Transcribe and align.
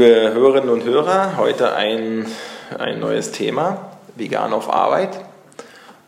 liebe 0.00 0.32
Hörerinnen 0.32 0.70
und 0.70 0.84
Hörer, 0.84 1.36
heute 1.36 1.74
ein, 1.74 2.24
ein 2.78 3.00
neues 3.00 3.32
Thema, 3.32 3.90
vegan 4.16 4.54
auf 4.54 4.72
Arbeit. 4.72 5.20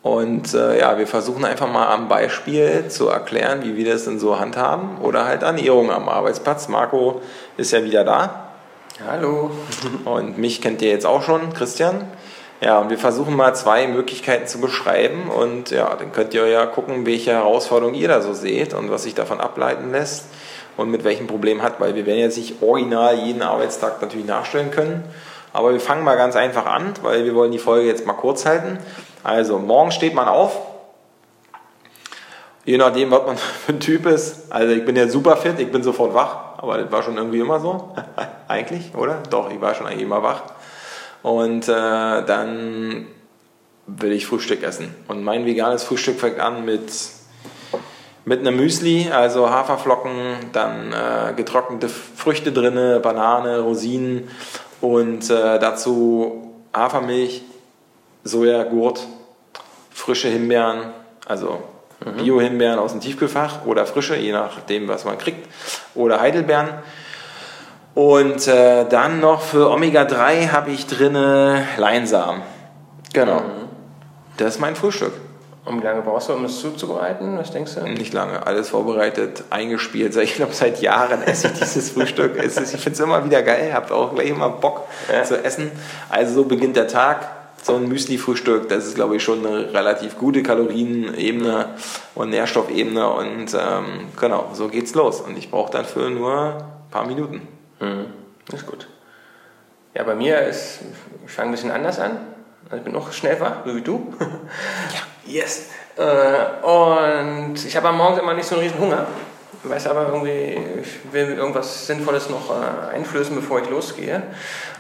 Und 0.01 0.54
äh, 0.54 0.80
ja, 0.80 0.96
wir 0.96 1.06
versuchen 1.06 1.45
einfach 1.45 1.71
mal 1.71 1.88
am 1.88 2.08
Beispiel 2.08 2.87
zu 2.88 3.08
erklären, 3.08 3.65
wie 3.65 3.76
wir 3.76 3.92
das 3.92 4.04
denn 4.04 4.19
so 4.19 4.40
handhaben 4.40 4.97
oder 5.03 5.26
halt 5.26 5.42
Ernährung 5.42 5.90
am 5.90 6.08
Arbeitsplatz. 6.08 6.69
Marco 6.69 7.21
ist 7.58 7.72
ja 7.72 7.85
wieder 7.85 8.03
da. 8.03 8.53
Hallo. 9.06 9.51
Und 10.06 10.38
mich 10.38 10.63
kennt 10.63 10.81
ihr 10.81 10.88
jetzt 10.88 11.04
auch 11.04 11.22
schon, 11.22 11.53
Christian. 11.53 12.06
Ja, 12.63 12.79
und 12.79 12.88
wir 12.88 12.99
versuchen 12.99 13.37
mal 13.37 13.54
zwei 13.54 13.87
Möglichkeiten 13.88 14.47
zu 14.47 14.59
beschreiben 14.59 15.29
und 15.29 15.71
ja, 15.71 15.95
dann 15.97 16.12
könnt 16.12 16.33
ihr 16.33 16.47
ja 16.47 16.65
gucken, 16.65 17.05
welche 17.05 17.33
Herausforderungen 17.33 17.97
ihr 17.97 18.09
da 18.09 18.23
so 18.23 18.33
seht 18.33 18.73
und 18.73 18.91
was 18.91 19.02
sich 19.02 19.15
davon 19.15 19.38
ableiten 19.38 19.93
lässt 19.93 20.24
und 20.77 20.91
mit 20.91 21.05
welchem 21.05 21.27
Problem 21.27 21.62
hat, 21.62 21.81
weil 21.81 21.95
wir 21.95 22.07
werden 22.07 22.21
jetzt 22.21 22.37
nicht 22.37 22.62
original 22.62 23.17
jeden 23.17 23.43
Arbeitstag 23.43 24.01
natürlich 24.01 24.27
nachstellen 24.27 24.71
können. 24.71 25.05
Aber 25.53 25.73
wir 25.73 25.80
fangen 25.80 26.05
mal 26.05 26.17
ganz 26.17 26.35
einfach 26.35 26.67
an, 26.67 26.95
weil 27.03 27.25
wir 27.25 27.35
wollen 27.35 27.53
die 27.53 27.59
Folge 27.59 27.87
jetzt 27.87 28.07
mal 28.07 28.15
kurz 28.15 28.47
halten. 28.47 28.79
Also, 29.23 29.59
morgen 29.59 29.93
steht 29.93 30.15
man 30.15 30.29
auf. 30.29 30.59
Je 32.65 32.79
nachdem, 32.79 33.11
was 33.11 33.27
man 33.27 33.37
für 33.66 33.73
ein 33.73 33.80
Typ 33.80 34.07
ist. 34.07 34.51
Also, 34.51 34.73
ich 34.73 34.85
bin 34.85 34.97
ja 34.97 35.09
super 35.09 35.37
fit, 35.37 35.59
ich 35.59 35.71
bin 35.71 35.83
sofort 35.83 36.15
wach. 36.15 36.59
Aber 36.59 36.79
das 36.79 36.91
war 36.91 37.02
schon 37.02 37.16
irgendwie 37.16 37.41
immer 37.41 37.61
so. 37.61 37.95
eigentlich, 38.49 38.95
oder? 38.95 39.23
Doch, 39.30 39.51
ich 39.51 39.61
war 39.61 39.75
schon 39.75 39.87
eigentlich 39.87 40.02
immer 40.02 40.23
wach. 40.23 40.43
Und 41.23 41.69
äh, 41.69 41.73
dann 42.25 43.07
will 43.87 44.13
ich 44.13 44.27
Frühstück 44.27 44.63
essen. 44.63 44.95
Und 45.09 45.23
mein 45.23 45.45
veganes 45.45 45.85
Frühstück 45.85 46.19
fängt 46.19 46.41
an 46.41 46.65
mit 46.65 46.91
mit 48.25 48.41
einem 48.41 48.57
Müsli, 48.57 49.11
also 49.11 49.51
Haferflocken, 49.51 50.37
dann 50.53 50.93
äh, 50.93 51.33
getrocknete 51.35 51.89
Früchte 51.89 52.52
drin, 52.52 53.01
Banane, 53.02 53.60
Rosinen 53.60 54.29
und 54.80 55.29
äh, 55.30 55.59
dazu 55.59 56.52
Hafermilch, 56.73 57.43
Sojagurt, 58.24 59.07
frische 59.91 60.29
Himbeeren, 60.29 60.93
also 61.27 61.63
mhm. 62.05 62.23
Bio-Himbeeren 62.23 62.79
aus 62.79 62.93
dem 62.93 63.01
Tiefkühlfach 63.01 63.66
oder 63.66 63.87
frische, 63.87 64.16
je 64.16 64.33
nachdem, 64.33 64.89
was 64.89 65.05
man 65.05 65.18
kriegt, 65.18 65.48
oder 65.94 66.20
Heidelbeeren. 66.20 66.68
Und 67.94 68.46
äh, 68.48 68.86
dann 68.89 69.20
noch 69.20 69.42
für 69.42 69.70
Omega-3 69.70 70.50
habe 70.50 70.70
ich 70.70 70.86
drin 70.86 71.14
Leinsamen. 71.77 72.42
Genau. 73.12 73.41
Mhm. 73.41 73.68
Das 74.39 74.55
ist 74.55 74.61
mein 74.61 74.77
Frühstück. 74.77 75.12
Und 75.64 75.80
wie 75.80 75.84
lange 75.84 76.02
brauchst 76.02 76.28
du, 76.28 76.32
um 76.32 76.44
es 76.44 76.60
zuzubereiten? 76.60 77.38
Was 77.38 77.52
denkst 77.52 77.77
du? 77.77 77.82
Nicht 77.82 78.12
lange. 78.12 78.46
Alles 78.46 78.70
vorbereitet, 78.70 79.44
eingespielt. 79.50 80.16
Ich 80.16 80.34
glaube, 80.34 80.55
seit 80.55 80.80
Jahren 80.80 81.22
esse 81.22 81.48
ich 81.48 81.52
dieses 81.55 81.91
Frühstück. 81.91 82.36
Ich 82.36 82.52
finde 82.52 82.91
es 82.91 83.00
immer 83.00 83.24
wieder 83.24 83.42
geil. 83.42 83.72
Habt 83.72 83.92
auch 83.92 84.12
gleich 84.12 84.28
immer 84.28 84.48
Bock 84.48 84.88
ja. 85.12 85.22
zu 85.22 85.42
essen. 85.42 85.70
Also 86.08 86.34
so 86.34 86.44
beginnt 86.44 86.77
der 86.77 86.88
Tag. 86.88 87.28
So 87.62 87.77
ein 87.77 87.86
Müsli-Frühstück, 87.86 88.68
das 88.70 88.86
ist, 88.86 88.96
glaube 88.96 89.14
ich, 89.14 89.22
schon 89.22 89.46
eine 89.46 89.72
relativ 89.72 90.18
gute 90.18 90.42
Kalorienebene 90.42 91.66
und 92.16 92.30
Nährstoffebene. 92.30 93.08
Und 93.08 93.55
ähm, 93.55 94.08
genau, 94.20 94.50
so 94.52 94.66
geht's 94.66 94.94
los. 94.94 95.20
Und 95.20 95.38
ich 95.38 95.48
brauche 95.48 95.70
dafür 95.70 96.10
nur 96.10 96.56
ein 96.56 96.90
paar 96.90 97.06
Minuten. 97.06 97.46
Mhm. 97.78 98.06
Ist 98.52 98.66
gut. 98.66 98.88
Ja, 99.94 100.02
bei 100.02 100.16
mir 100.16 100.40
ist, 100.40 100.80
ich 101.24 101.30
fange 101.30 101.50
ein 101.50 101.52
bisschen 101.52 101.70
anders 101.70 102.00
an. 102.00 102.18
Also 102.64 102.78
ich 102.78 102.83
bin 102.83 102.94
noch 102.94 103.12
schnell 103.12 103.38
wach, 103.38 103.58
so 103.64 103.77
wie 103.77 103.83
du. 103.83 104.12
Yes. 105.33 105.69
Äh, 105.97 106.66
und 106.66 107.55
ich 107.64 107.75
habe 107.75 107.88
am 107.88 107.97
Morgen 107.97 108.19
immer 108.19 108.34
nicht 108.34 108.47
so 108.47 108.56
einen 108.56 108.64
riesen 108.64 108.78
Hunger. 108.78 109.06
Weiß 109.62 109.86
aber 109.86 110.08
irgendwie, 110.08 110.58
ich 110.83 111.12
will 111.12 111.39
irgendwas 111.39 111.86
Sinnvolles 111.86 112.28
noch 112.28 112.50
äh, 112.50 112.94
einflößen, 112.94 113.34
bevor 113.34 113.62
ich 113.62 113.70
losgehe. 113.70 114.22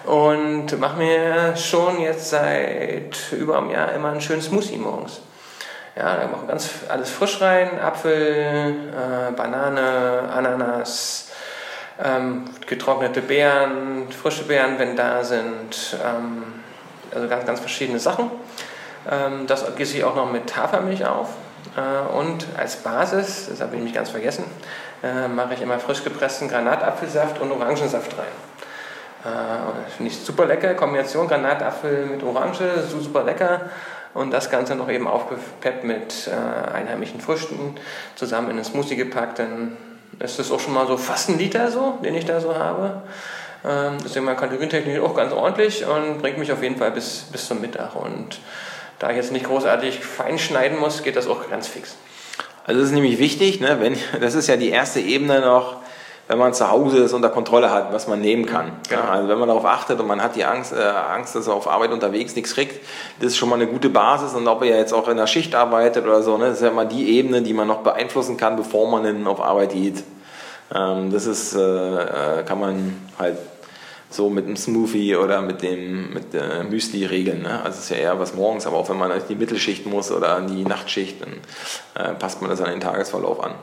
Und 0.04 0.78
mache 0.78 0.98
mir 0.98 1.56
schon 1.56 2.00
jetzt 2.00 2.28
seit 2.28 3.32
über 3.32 3.58
einem 3.58 3.70
Jahr 3.70 3.92
immer 3.92 4.10
einen 4.10 4.20
schönen 4.20 4.42
Smoothie 4.42 4.76
morgens. 4.76 5.22
Ja, 5.96 6.16
da 6.16 6.26
mache 6.26 6.42
ich 6.42 6.48
ganz 6.48 6.68
alles 6.88 7.10
frisch 7.10 7.40
rein. 7.40 7.80
Apfel, 7.80 8.74
äh, 8.90 9.32
Banane, 9.32 10.28
Ananas, 10.34 11.30
ähm, 12.02 12.44
getrocknete 12.66 13.22
Beeren, 13.22 14.08
frische 14.10 14.44
Beeren, 14.44 14.78
wenn 14.78 14.96
da 14.96 15.24
sind. 15.24 15.96
Ähm, 16.04 16.44
also 17.14 17.26
ganz, 17.26 17.46
ganz 17.46 17.60
verschiedene 17.60 17.98
Sachen. 17.98 18.30
Ähm, 19.10 19.46
das 19.46 19.64
gieße 19.76 19.96
ich 19.96 20.04
auch 20.04 20.14
noch 20.14 20.30
mit 20.30 20.56
Hafermilch 20.56 21.06
auf. 21.06 21.28
Äh, 21.76 22.16
und 22.16 22.46
als 22.56 22.76
Basis, 22.76 23.48
das 23.48 23.60
habe 23.60 23.72
ich 23.72 23.76
nämlich 23.76 23.94
ganz 23.94 24.10
vergessen, 24.10 24.44
äh, 25.02 25.28
mache 25.28 25.54
ich 25.54 25.62
immer 25.62 25.78
frisch 25.78 26.04
gepressten 26.04 26.48
Granatapfelsaft 26.48 27.40
und 27.40 27.50
Orangensaft 27.52 28.16
rein. 28.18 29.32
Äh, 29.32 29.90
Finde 29.96 30.12
ich 30.12 30.18
super 30.18 30.46
lecker, 30.46 30.74
Kombination 30.74 31.28
Granatapfel 31.28 32.06
mit 32.06 32.22
Orange, 32.22 32.82
super 32.88 33.22
lecker. 33.22 33.62
Und 34.14 34.30
das 34.30 34.50
Ganze 34.50 34.74
noch 34.74 34.90
eben 34.90 35.08
aufgepeppt 35.08 35.84
mit 35.84 36.28
äh, 36.28 36.70
einheimischen 36.74 37.20
Früchten, 37.20 37.76
zusammen 38.14 38.50
in 38.50 38.56
einen 38.56 38.64
Smoothie 38.64 38.96
gepackt. 38.96 39.38
Dann 39.38 39.76
ist 40.18 40.38
das 40.38 40.52
auch 40.52 40.60
schon 40.60 40.74
mal 40.74 40.86
so 40.86 40.98
fast 40.98 41.30
ein 41.30 41.38
Liter 41.38 41.70
so, 41.70 41.98
den 42.04 42.14
ich 42.14 42.26
da 42.26 42.40
so 42.40 42.54
habe. 42.54 43.02
Ähm, 43.64 43.96
deswegen 44.04 44.26
mal 44.26 44.36
kalorientechnisch 44.36 45.00
auch 45.00 45.14
ganz 45.14 45.32
ordentlich 45.32 45.86
und 45.86 46.18
bringt 46.20 46.36
mich 46.36 46.52
auf 46.52 46.62
jeden 46.62 46.76
Fall 46.76 46.90
bis, 46.90 47.24
bis 47.32 47.46
zum 47.46 47.60
Mittag. 47.60 47.94
Und 47.94 48.38
da 49.02 49.10
ich 49.10 49.16
jetzt 49.16 49.32
nicht 49.32 49.46
großartig 49.46 49.98
fein 49.98 50.38
schneiden 50.38 50.78
muss, 50.78 51.02
geht 51.02 51.16
das 51.16 51.26
auch 51.26 51.50
ganz 51.50 51.66
fix. 51.66 51.96
Also 52.64 52.80
das 52.80 52.90
ist 52.90 52.94
nämlich 52.94 53.18
wichtig, 53.18 53.60
ne? 53.60 53.78
Wenn, 53.80 53.96
das 54.20 54.34
ist 54.36 54.46
ja 54.46 54.56
die 54.56 54.70
erste 54.70 55.00
Ebene 55.00 55.40
noch, 55.40 55.78
wenn 56.28 56.38
man 56.38 56.54
zu 56.54 56.70
Hause 56.70 57.00
das 57.00 57.12
unter 57.12 57.28
Kontrolle 57.28 57.72
hat, 57.72 57.92
was 57.92 58.06
man 58.06 58.20
nehmen 58.20 58.46
kann. 58.46 58.70
Genau. 58.88 59.02
Also 59.02 59.28
wenn 59.28 59.40
man 59.40 59.48
darauf 59.48 59.64
achtet 59.64 59.98
und 59.98 60.06
man 60.06 60.22
hat 60.22 60.36
die 60.36 60.44
Angst, 60.44 60.72
äh, 60.72 60.80
Angst, 60.80 61.34
dass 61.34 61.48
er 61.48 61.54
auf 61.54 61.68
Arbeit 61.68 61.90
unterwegs 61.90 62.36
nichts 62.36 62.54
kriegt, 62.54 62.80
das 63.18 63.32
ist 63.32 63.38
schon 63.38 63.48
mal 63.48 63.56
eine 63.56 63.66
gute 63.66 63.88
Basis. 63.88 64.34
Und 64.34 64.46
ob 64.46 64.62
er 64.62 64.78
jetzt 64.78 64.92
auch 64.92 65.08
in 65.08 65.16
der 65.16 65.26
Schicht 65.26 65.52
arbeitet 65.56 66.04
oder 66.04 66.22
so, 66.22 66.38
ne, 66.38 66.46
das 66.46 66.58
ist 66.58 66.62
ja 66.62 66.70
mal 66.70 66.86
die 66.86 67.18
Ebene, 67.18 67.42
die 67.42 67.54
man 67.54 67.66
noch 67.66 67.78
beeinflussen 67.78 68.36
kann, 68.36 68.54
bevor 68.54 68.88
man 68.88 69.04
ihn 69.04 69.26
auf 69.26 69.40
Arbeit 69.40 69.72
geht. 69.72 70.04
Ähm, 70.72 71.10
das 71.10 71.26
ist, 71.26 71.56
äh, 71.56 71.60
äh 71.60 72.44
kann 72.44 72.60
man 72.60 73.02
halt 73.18 73.36
so 74.12 74.28
mit 74.28 74.46
einem 74.46 74.56
Smoothie 74.56 75.16
oder 75.16 75.42
mit 75.42 75.62
dem 75.62 76.12
mit 76.12 76.32
der 76.32 76.64
Müsli 76.64 77.06
regeln. 77.06 77.42
Ne? 77.42 77.60
Also 77.64 77.78
es 77.78 77.84
ist 77.84 77.90
ja 77.90 77.96
eher 77.96 78.20
was 78.20 78.34
morgens, 78.34 78.66
aber 78.66 78.76
auch 78.76 78.88
wenn 78.88 78.98
man 78.98 79.10
in 79.10 79.22
die 79.28 79.34
Mittelschicht 79.34 79.86
muss 79.86 80.10
oder 80.10 80.38
in 80.38 80.48
die 80.48 80.64
Nachtschicht, 80.64 81.16
dann 81.20 81.32
äh, 81.94 82.14
passt 82.14 82.40
man 82.40 82.50
das 82.50 82.60
an 82.60 82.70
den 82.70 82.80
Tagesverlauf 82.80 83.42
an. 83.42 83.54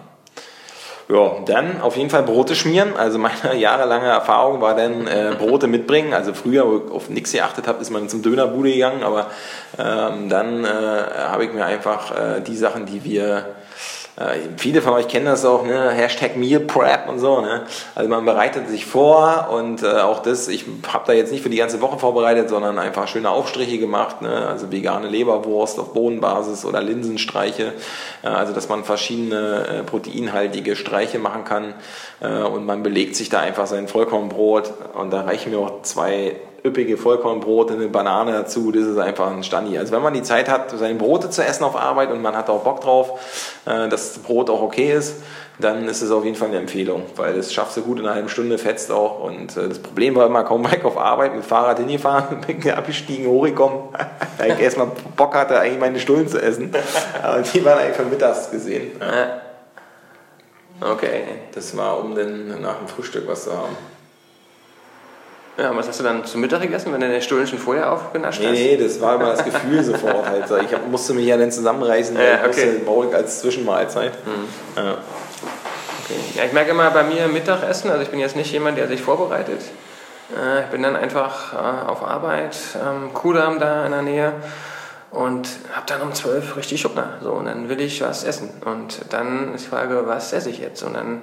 Ja, 1.11 1.39
dann 1.43 1.81
auf 1.81 1.97
jeden 1.97 2.11
Fall 2.11 2.21
Brote 2.21 2.55
schmieren. 2.55 2.95
Also 2.95 3.17
meine 3.17 3.55
jahrelange 3.57 4.07
Erfahrung 4.07 4.61
war 4.61 4.75
dann 4.75 5.07
äh, 5.07 5.35
Brote 5.37 5.65
mitbringen. 5.65 6.13
Also 6.13 6.33
früher, 6.33 6.67
wo 6.67 6.77
ich 6.85 6.91
auf 6.91 7.09
nichts 7.09 7.31
geachtet 7.31 7.67
habe, 7.67 7.81
ist 7.81 7.89
man 7.89 8.09
zum 8.09 8.21
Dönerbude 8.21 8.71
gegangen, 8.71 9.01
aber 9.01 9.27
ähm, 9.79 10.29
dann 10.29 10.65
äh, 10.65 10.67
habe 10.67 11.45
ich 11.45 11.53
mir 11.53 11.65
einfach 11.65 12.11
äh, 12.11 12.41
die 12.41 12.55
Sachen, 12.55 12.85
die 12.85 13.03
wir 13.03 13.37
äh, 13.37 13.58
viele 14.57 14.81
von 14.81 14.93
euch 14.93 15.07
kennen 15.07 15.25
das 15.25 15.45
auch, 15.45 15.65
ne? 15.65 15.91
Hashtag 15.91 16.35
Meal 16.35 16.59
Prep 16.59 17.07
und 17.07 17.19
so. 17.19 17.41
Ne? 17.41 17.61
Also 17.95 18.09
man 18.09 18.25
bereitet 18.25 18.67
sich 18.69 18.85
vor 18.85 19.49
und 19.51 19.83
äh, 19.83 19.87
auch 19.87 20.19
das, 20.19 20.47
ich 20.47 20.65
habe 20.91 21.03
da 21.07 21.13
jetzt 21.13 21.31
nicht 21.31 21.41
für 21.41 21.49
die 21.49 21.57
ganze 21.57 21.81
Woche 21.81 21.99
vorbereitet, 21.99 22.49
sondern 22.49 22.79
einfach 22.79 23.07
schöne 23.07 23.29
Aufstriche 23.29 23.77
gemacht, 23.77 24.21
ne? 24.21 24.47
also 24.47 24.71
vegane 24.71 25.07
Leberwurst 25.07 25.79
auf 25.79 25.93
Bohnenbasis 25.93 26.65
oder 26.65 26.81
Linsenstreiche, 26.81 27.73
äh, 28.23 28.27
also 28.27 28.53
dass 28.53 28.69
man 28.69 28.83
verschiedene 28.83 29.67
äh, 29.67 29.83
proteinhaltige 29.83 30.75
Streiche 30.75 31.19
machen 31.19 31.45
kann 31.45 31.73
äh, 32.19 32.27
und 32.27 32.65
man 32.65 32.83
belegt 32.83 33.15
sich 33.15 33.29
da 33.29 33.39
einfach 33.39 33.67
sein 33.67 33.87
Vollkornbrot 33.87 34.73
und 34.95 35.11
da 35.11 35.21
reichen 35.21 35.51
mir 35.51 35.59
auch 35.59 35.81
zwei 35.83 36.35
üppige 36.65 36.97
Vollkornbrote, 36.97 37.73
eine 37.73 37.87
Banane 37.87 38.31
dazu, 38.33 38.71
das 38.71 38.83
ist 38.83 38.97
einfach 38.97 39.31
ein 39.31 39.43
Standi. 39.43 39.77
Also 39.77 39.93
wenn 39.93 40.01
man 40.01 40.13
die 40.13 40.23
Zeit 40.23 40.49
hat, 40.49 40.71
seine 40.71 40.95
Brote 40.95 41.29
zu 41.29 41.43
essen 41.43 41.63
auf 41.63 41.75
Arbeit 41.75 42.11
und 42.11 42.21
man 42.21 42.35
hat 42.35 42.49
auch 42.49 42.63
Bock 42.63 42.81
drauf, 42.81 43.19
äh, 43.65 43.87
dass 43.89 44.13
das 44.13 44.23
Brot 44.23 44.49
auch 44.49 44.61
okay 44.61 44.93
ist, 44.93 45.21
dann 45.59 45.87
ist 45.89 46.01
es 46.01 46.11
auf 46.11 46.23
jeden 46.23 46.37
Fall 46.37 46.49
eine 46.49 46.57
Empfehlung, 46.57 47.03
weil 47.17 47.33
das 47.33 47.53
schaffst 47.53 47.75
du 47.75 47.81
gut 47.81 47.99
in 47.99 48.05
einer 48.05 48.15
halben 48.15 48.29
Stunde, 48.29 48.57
fetzt 48.57 48.91
auch. 48.91 49.19
Und 49.21 49.57
äh, 49.57 49.67
das 49.67 49.79
Problem 49.79 50.15
war 50.15 50.25
immer, 50.25 50.43
kaum 50.43 50.69
weg 50.69 50.85
auf 50.85 50.97
Arbeit, 50.97 51.35
mit 51.35 51.43
Fahrrad 51.43 51.79
hingefahren, 51.79 52.41
bin 52.47 52.71
abgestiegen, 52.71 53.27
hochgekommen, 53.27 53.79
da 54.37 54.45
ich 54.45 54.59
erstmal 54.59 54.87
Bock 55.15 55.35
hatte, 55.35 55.59
eigentlich 55.59 55.79
meine 55.79 55.99
Stullen 55.99 56.27
zu 56.27 56.41
essen. 56.41 56.73
Aber 57.21 57.41
die 57.41 57.63
waren 57.65 57.79
eigentlich 57.79 57.97
von 57.97 58.09
mittags 58.09 58.51
gesehen. 58.51 58.91
Okay. 60.81 61.23
Das 61.53 61.75
war, 61.75 61.99
um 61.99 62.15
dann 62.15 62.61
nach 62.61 62.77
dem 62.77 62.87
Frühstück 62.87 63.27
was 63.27 63.43
zu 63.43 63.51
haben. 63.51 63.75
Ja, 65.59 65.75
was 65.75 65.89
hast 65.89 65.99
du 65.99 66.03
dann 66.05 66.23
zum 66.23 66.39
Mittag 66.39 66.61
gegessen, 66.61 66.93
wenn 66.93 67.01
du 67.01 67.09
den 67.09 67.21
Stullen 67.21 67.45
schon 67.45 67.59
vorher 67.59 67.91
aufgenascht 67.91 68.39
hast? 68.39 68.51
Nee, 68.51 68.77
nee, 68.77 68.77
das 68.77 69.01
war 69.01 69.15
immer 69.15 69.31
das 69.31 69.43
Gefühl 69.43 69.83
sofort 69.83 70.25
halt. 70.25 70.45
Ich 70.63 70.77
musste 70.89 71.13
mich 71.13 71.25
ja 71.25 71.35
dann 71.35 71.51
zusammenreißen, 71.51 72.15
ja, 72.15 72.45
okay. 72.47 72.81
ich 72.85 73.15
als 73.15 73.41
Zwischenmahlzeit. 73.41 74.13
Mhm. 74.25 74.47
Ja. 74.77 74.91
Okay. 74.91 76.19
ja, 76.35 76.43
ich 76.45 76.53
merke 76.53 76.71
immer 76.71 76.89
bei 76.91 77.03
mir 77.03 77.27
Mittagessen, 77.27 77.91
also 77.91 78.01
ich 78.01 78.09
bin 78.09 78.19
jetzt 78.19 78.37
nicht 78.37 78.51
jemand, 78.53 78.77
der 78.77 78.87
sich 78.87 79.01
vorbereitet. 79.01 79.59
Äh, 80.33 80.61
ich 80.61 80.67
bin 80.67 80.81
dann 80.81 80.95
einfach 80.95 81.53
äh, 81.53 81.89
auf 81.89 82.03
Arbeit, 82.03 82.55
ähm, 82.75 83.13
Kudamm 83.13 83.59
da 83.59 83.85
in 83.85 83.91
der 83.91 84.01
Nähe 84.01 84.33
und 85.11 85.49
habe 85.73 85.85
dann 85.87 86.01
um 86.01 86.13
12 86.13 86.55
richtig 86.55 86.85
Hunger. 86.85 87.15
So, 87.21 87.33
und 87.33 87.45
dann 87.45 87.67
will 87.67 87.81
ich 87.81 88.01
was 88.01 88.23
essen. 88.23 88.49
Und 88.63 89.01
dann 89.09 89.53
ist 89.55 89.65
die 89.65 89.69
Frage, 89.69 90.03
was 90.05 90.31
esse 90.31 90.49
ich 90.49 90.59
jetzt? 90.59 90.83
Und 90.83 90.93
dann 90.93 91.21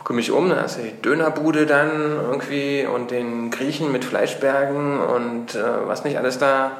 gucke 0.00 0.14
mich 0.14 0.30
um, 0.32 0.48
da 0.48 0.62
ist 0.62 0.78
die 0.78 1.02
Dönerbude 1.02 1.66
dann 1.66 1.90
irgendwie 2.30 2.86
und 2.86 3.10
den 3.10 3.50
Griechen 3.50 3.92
mit 3.92 4.02
Fleischbergen 4.02 4.98
und 4.98 5.54
äh, 5.54 5.62
was 5.86 6.04
nicht 6.04 6.16
alles 6.16 6.38
da, 6.38 6.72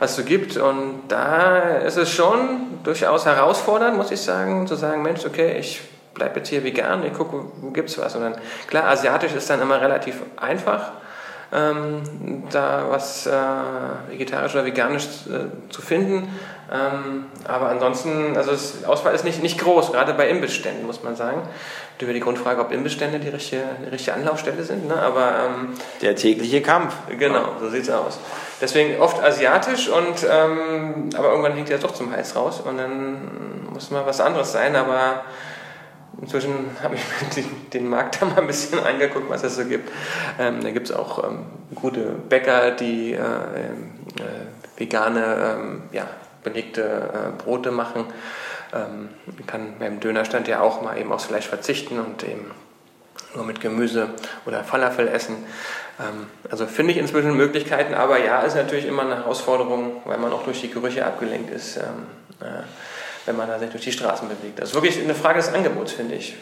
was 0.00 0.16
so 0.16 0.24
gibt. 0.24 0.56
Und 0.56 1.02
da 1.06 1.76
ist 1.78 1.96
es 1.96 2.10
schon 2.10 2.80
durchaus 2.82 3.26
herausfordernd, 3.26 3.96
muss 3.96 4.10
ich 4.10 4.20
sagen, 4.20 4.66
zu 4.66 4.74
sagen, 4.74 5.02
Mensch, 5.02 5.24
okay, 5.24 5.56
ich 5.56 5.82
bleibe 6.14 6.40
jetzt 6.40 6.48
hier 6.48 6.64
vegan, 6.64 7.04
ich 7.06 7.12
gucke, 7.12 7.44
wo 7.60 7.70
gibt 7.70 7.90
es 7.90 7.98
was. 7.98 8.16
Und 8.16 8.22
dann, 8.22 8.34
klar, 8.66 8.88
asiatisch 8.88 9.34
ist 9.34 9.48
dann 9.48 9.62
immer 9.62 9.80
relativ 9.80 10.22
einfach. 10.36 10.92
Ähm, 11.52 12.02
da 12.50 12.86
was 12.88 13.26
äh, 13.26 13.30
vegetarisch 14.10 14.54
oder 14.54 14.64
veganisch 14.64 15.04
äh, 15.04 15.70
zu 15.70 15.82
finden. 15.82 16.28
Ähm, 16.72 17.26
aber 17.46 17.68
ansonsten, 17.68 18.36
also 18.36 18.52
die 18.52 18.86
Auswahl 18.86 19.14
ist 19.14 19.24
nicht, 19.24 19.42
nicht 19.42 19.60
groß, 19.60 19.92
gerade 19.92 20.14
bei 20.14 20.28
Imbissständen, 20.28 20.86
muss 20.86 21.02
man 21.02 21.14
sagen. 21.14 21.42
Über 22.00 22.12
die 22.12 22.20
Grundfrage, 22.20 22.60
ob 22.60 22.70
Imbissstände 22.70 23.18
die 23.18 23.28
richtige, 23.28 23.62
die 23.82 23.88
richtige 23.88 24.14
Anlaufstelle 24.14 24.62
sind. 24.62 24.88
Ne? 24.88 24.96
Aber, 24.96 25.32
ähm, 25.46 25.68
Der 26.02 26.14
tägliche 26.16 26.60
Kampf. 26.60 26.94
Genau, 27.18 27.52
so 27.60 27.70
sieht 27.70 27.84
es 27.84 27.90
aus. 27.90 28.18
Deswegen 28.60 29.00
oft 29.00 29.22
asiatisch, 29.22 29.88
und, 29.88 30.26
ähm, 30.30 31.08
aber 31.16 31.30
irgendwann 31.30 31.52
hängt 31.52 31.70
ja 31.70 31.78
doch 31.78 31.94
zum 31.94 32.12
Hals 32.12 32.36
raus 32.36 32.60
und 32.60 32.76
dann 32.76 33.68
muss 33.72 33.90
mal 33.90 34.04
was 34.04 34.20
anderes 34.20 34.52
sein. 34.52 34.76
Aber 34.76 35.22
Inzwischen 36.24 36.70
habe 36.82 36.94
ich 36.94 37.02
den 37.74 37.86
Markt 37.86 38.16
da 38.22 38.26
mal 38.26 38.38
ein 38.38 38.46
bisschen 38.46 38.78
angeguckt, 38.78 39.28
was 39.28 39.44
es 39.44 39.56
so 39.56 39.64
gibt. 39.66 39.90
Ähm, 40.38 40.62
da 40.62 40.70
gibt 40.70 40.88
es 40.88 40.96
auch 40.96 41.22
ähm, 41.22 41.44
gute 41.74 42.00
Bäcker, 42.00 42.70
die 42.70 43.12
äh, 43.12 43.18
äh, 43.18 44.78
vegane, 44.78 45.56
ähm, 45.58 45.82
ja, 45.92 46.06
belegte 46.42 46.82
äh, 46.82 47.42
Brote 47.42 47.70
machen. 47.70 48.06
Ähm, 48.72 49.10
man 49.26 49.46
kann 49.46 49.74
beim 49.78 50.00
Dönerstand 50.00 50.48
ja 50.48 50.62
auch 50.62 50.80
mal 50.80 50.96
eben 50.96 51.12
aufs 51.12 51.26
Fleisch 51.26 51.46
verzichten 51.46 52.00
und 52.00 52.22
eben 52.22 52.50
nur 53.34 53.44
mit 53.44 53.60
Gemüse 53.60 54.08
oder 54.46 54.64
Falafel 54.64 55.08
essen. 55.08 55.36
Ähm, 56.00 56.26
also 56.50 56.66
finde 56.66 56.92
ich 56.92 56.98
inzwischen 56.98 57.36
Möglichkeiten, 57.36 57.92
aber 57.92 58.24
ja, 58.24 58.40
ist 58.40 58.56
natürlich 58.56 58.86
immer 58.86 59.02
eine 59.02 59.16
Herausforderung, 59.16 60.00
weil 60.06 60.16
man 60.16 60.32
auch 60.32 60.44
durch 60.44 60.62
die 60.62 60.70
Gerüche 60.70 61.04
abgelenkt 61.04 61.50
ist. 61.50 61.76
Ähm, 61.76 62.06
äh, 62.40 62.62
wenn 63.26 63.36
man 63.36 63.48
da 63.48 63.58
sich 63.58 63.70
durch 63.70 63.84
die 63.84 63.92
Straßen 63.92 64.28
bewegt. 64.28 64.58
Das 64.58 64.70
ist 64.70 64.74
wirklich 64.74 64.98
eine 65.00 65.14
Frage 65.14 65.38
des 65.38 65.52
Angebots, 65.52 65.92
finde 65.92 66.14
ich. 66.16 66.34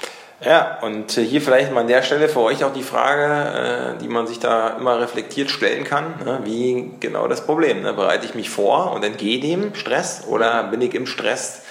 Ja, 0.44 0.79
und 0.82 1.12
hier 1.12 1.40
vielleicht 1.40 1.70
mal 1.70 1.82
an 1.82 1.87
der 1.87 2.02
Stelle 2.02 2.29
für 2.29 2.40
euch 2.40 2.64
auch 2.64 2.73
die 2.73 2.82
Frage, 2.82 3.94
äh, 3.94 4.02
die 4.02 4.08
man 4.08 4.26
sich 4.26 4.40
da 4.40 4.70
immer 4.70 5.00
reflektiert 5.00 5.52
stellen 5.52 5.84
kann. 5.84 6.14
Ne? 6.25 6.40
Wie 6.43 6.90
genau 6.99 7.29
das 7.29 7.46
Problem? 7.46 7.82
Ne? 7.82 7.93
Bereite 7.93 8.26
ich 8.26 8.34
mich 8.34 8.50
vor 8.50 8.90
und 8.93 9.05
entgehe 9.05 9.38
dem 9.38 9.76
Stress 9.76 10.25
oder 10.26 10.64
bin 10.64 10.81
ich 10.81 10.94
im 10.94 11.06
Stress 11.06 11.62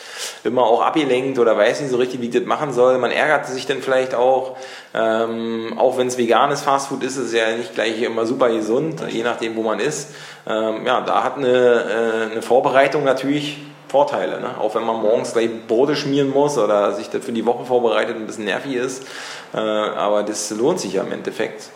immer 0.45 0.63
auch 0.63 0.81
abgelenkt 0.81 1.37
oder 1.37 1.57
weiß 1.57 1.81
nicht 1.81 1.89
so 1.91 1.97
richtig, 1.97 2.21
wie 2.21 2.27
ich 2.27 2.33
das 2.33 2.45
machen 2.45 2.71
soll? 2.71 2.97
Man 2.97 3.11
ärgert 3.11 3.45
sich 3.45 3.65
dann 3.65 3.81
vielleicht 3.81 4.15
auch, 4.15 4.55
ähm, 4.93 5.77
auch 5.77 5.97
wenn 5.97 6.07
es 6.07 6.17
veganes 6.17 6.61
Fastfood 6.61 7.03
ist, 7.03 7.17
ist 7.17 7.27
es 7.27 7.33
ja 7.33 7.53
nicht 7.57 7.75
gleich 7.75 8.01
immer 8.01 8.25
super 8.25 8.49
gesund, 8.49 9.03
je 9.09 9.23
nachdem, 9.23 9.57
wo 9.57 9.63
man 9.63 9.81
ist. 9.81 10.11
Ähm, 10.47 10.85
ja, 10.85 11.01
da 11.01 11.25
hat 11.25 11.35
eine, 11.35 12.27
äh, 12.29 12.31
eine 12.31 12.41
Vorbereitung 12.41 13.03
natürlich 13.03 13.57
Vorteile. 13.91 14.39
Ne? 14.39 14.57
Auch 14.57 14.73
wenn 14.73 14.85
man 14.85 15.01
morgens 15.01 15.33
gleich 15.33 15.49
Brote 15.67 15.97
schmieren 15.97 16.29
muss 16.29 16.57
oder 16.57 16.93
sich 16.93 17.07
für 17.07 17.31
die 17.33 17.45
Woche 17.45 17.65
vorbereitet 17.65 18.15
und 18.15 18.23
ein 18.23 18.27
bisschen 18.27 18.45
nervig 18.45 18.75
ist. 18.75 19.05
Äh, 19.53 19.57
aber 19.57 20.23
das 20.23 20.49
lohnt 20.51 20.79
sich 20.79 20.93
ja 20.93 21.03
im 21.03 21.11
Endeffekt. 21.11 21.69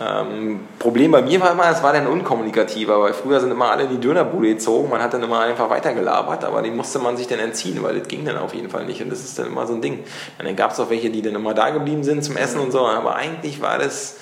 Ähm, 0.00 0.60
Problem 0.78 1.10
bei 1.10 1.22
mir 1.22 1.40
war 1.40 1.52
immer, 1.52 1.70
es 1.70 1.82
war 1.82 1.92
dann 1.92 2.06
unkommunikativer, 2.06 3.00
weil 3.00 3.12
früher 3.12 3.40
sind 3.40 3.50
immer 3.50 3.70
alle 3.70 3.84
in 3.84 3.90
die 3.90 4.00
Dönerbude 4.00 4.48
gezogen, 4.48 4.88
man 4.90 5.02
hat 5.02 5.12
dann 5.12 5.22
immer 5.22 5.40
einfach 5.40 5.68
weitergelabert, 5.70 6.44
aber 6.44 6.62
die 6.62 6.70
musste 6.70 6.98
man 6.98 7.16
sich 7.16 7.26
dann 7.26 7.38
entziehen, 7.38 7.82
weil 7.82 7.98
das 7.98 8.08
ging 8.08 8.24
dann 8.24 8.38
auf 8.38 8.54
jeden 8.54 8.70
Fall 8.70 8.86
nicht 8.86 9.02
und 9.02 9.10
das 9.10 9.20
ist 9.20 9.38
dann 9.38 9.46
immer 9.46 9.66
so 9.66 9.74
ein 9.74 9.82
Ding. 9.82 10.00
Und 10.38 10.46
dann 10.46 10.56
gab 10.56 10.72
es 10.72 10.80
auch 10.80 10.90
welche, 10.90 11.10
die 11.10 11.22
dann 11.22 11.34
immer 11.34 11.54
da 11.54 11.70
geblieben 11.70 12.04
sind 12.04 12.24
zum 12.24 12.36
Essen 12.36 12.60
und 12.60 12.72
so, 12.72 12.86
aber 12.86 13.16
eigentlich 13.16 13.60
war 13.60 13.78
das 13.78 14.16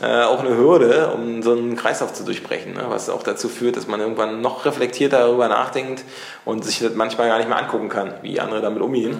äh, 0.00 0.22
auch 0.22 0.40
eine 0.40 0.56
Hürde, 0.56 1.10
um 1.14 1.42
so 1.42 1.52
einen 1.52 1.76
Kreislauf 1.76 2.12
zu 2.12 2.24
durchbrechen, 2.24 2.74
ne? 2.74 2.84
was 2.88 3.08
auch 3.08 3.22
dazu 3.22 3.48
führt, 3.48 3.76
dass 3.76 3.86
man 3.86 4.00
irgendwann 4.00 4.40
noch 4.40 4.64
reflektierter 4.64 5.18
darüber 5.20 5.48
nachdenkt 5.48 6.04
und 6.44 6.64
sich 6.64 6.78
das 6.78 6.94
manchmal 6.94 7.28
gar 7.28 7.38
nicht 7.38 7.48
mehr 7.48 7.58
angucken 7.58 7.88
kann, 7.88 8.14
wie 8.22 8.38
andere 8.38 8.60
damit 8.60 8.82
umgehen. 8.82 9.16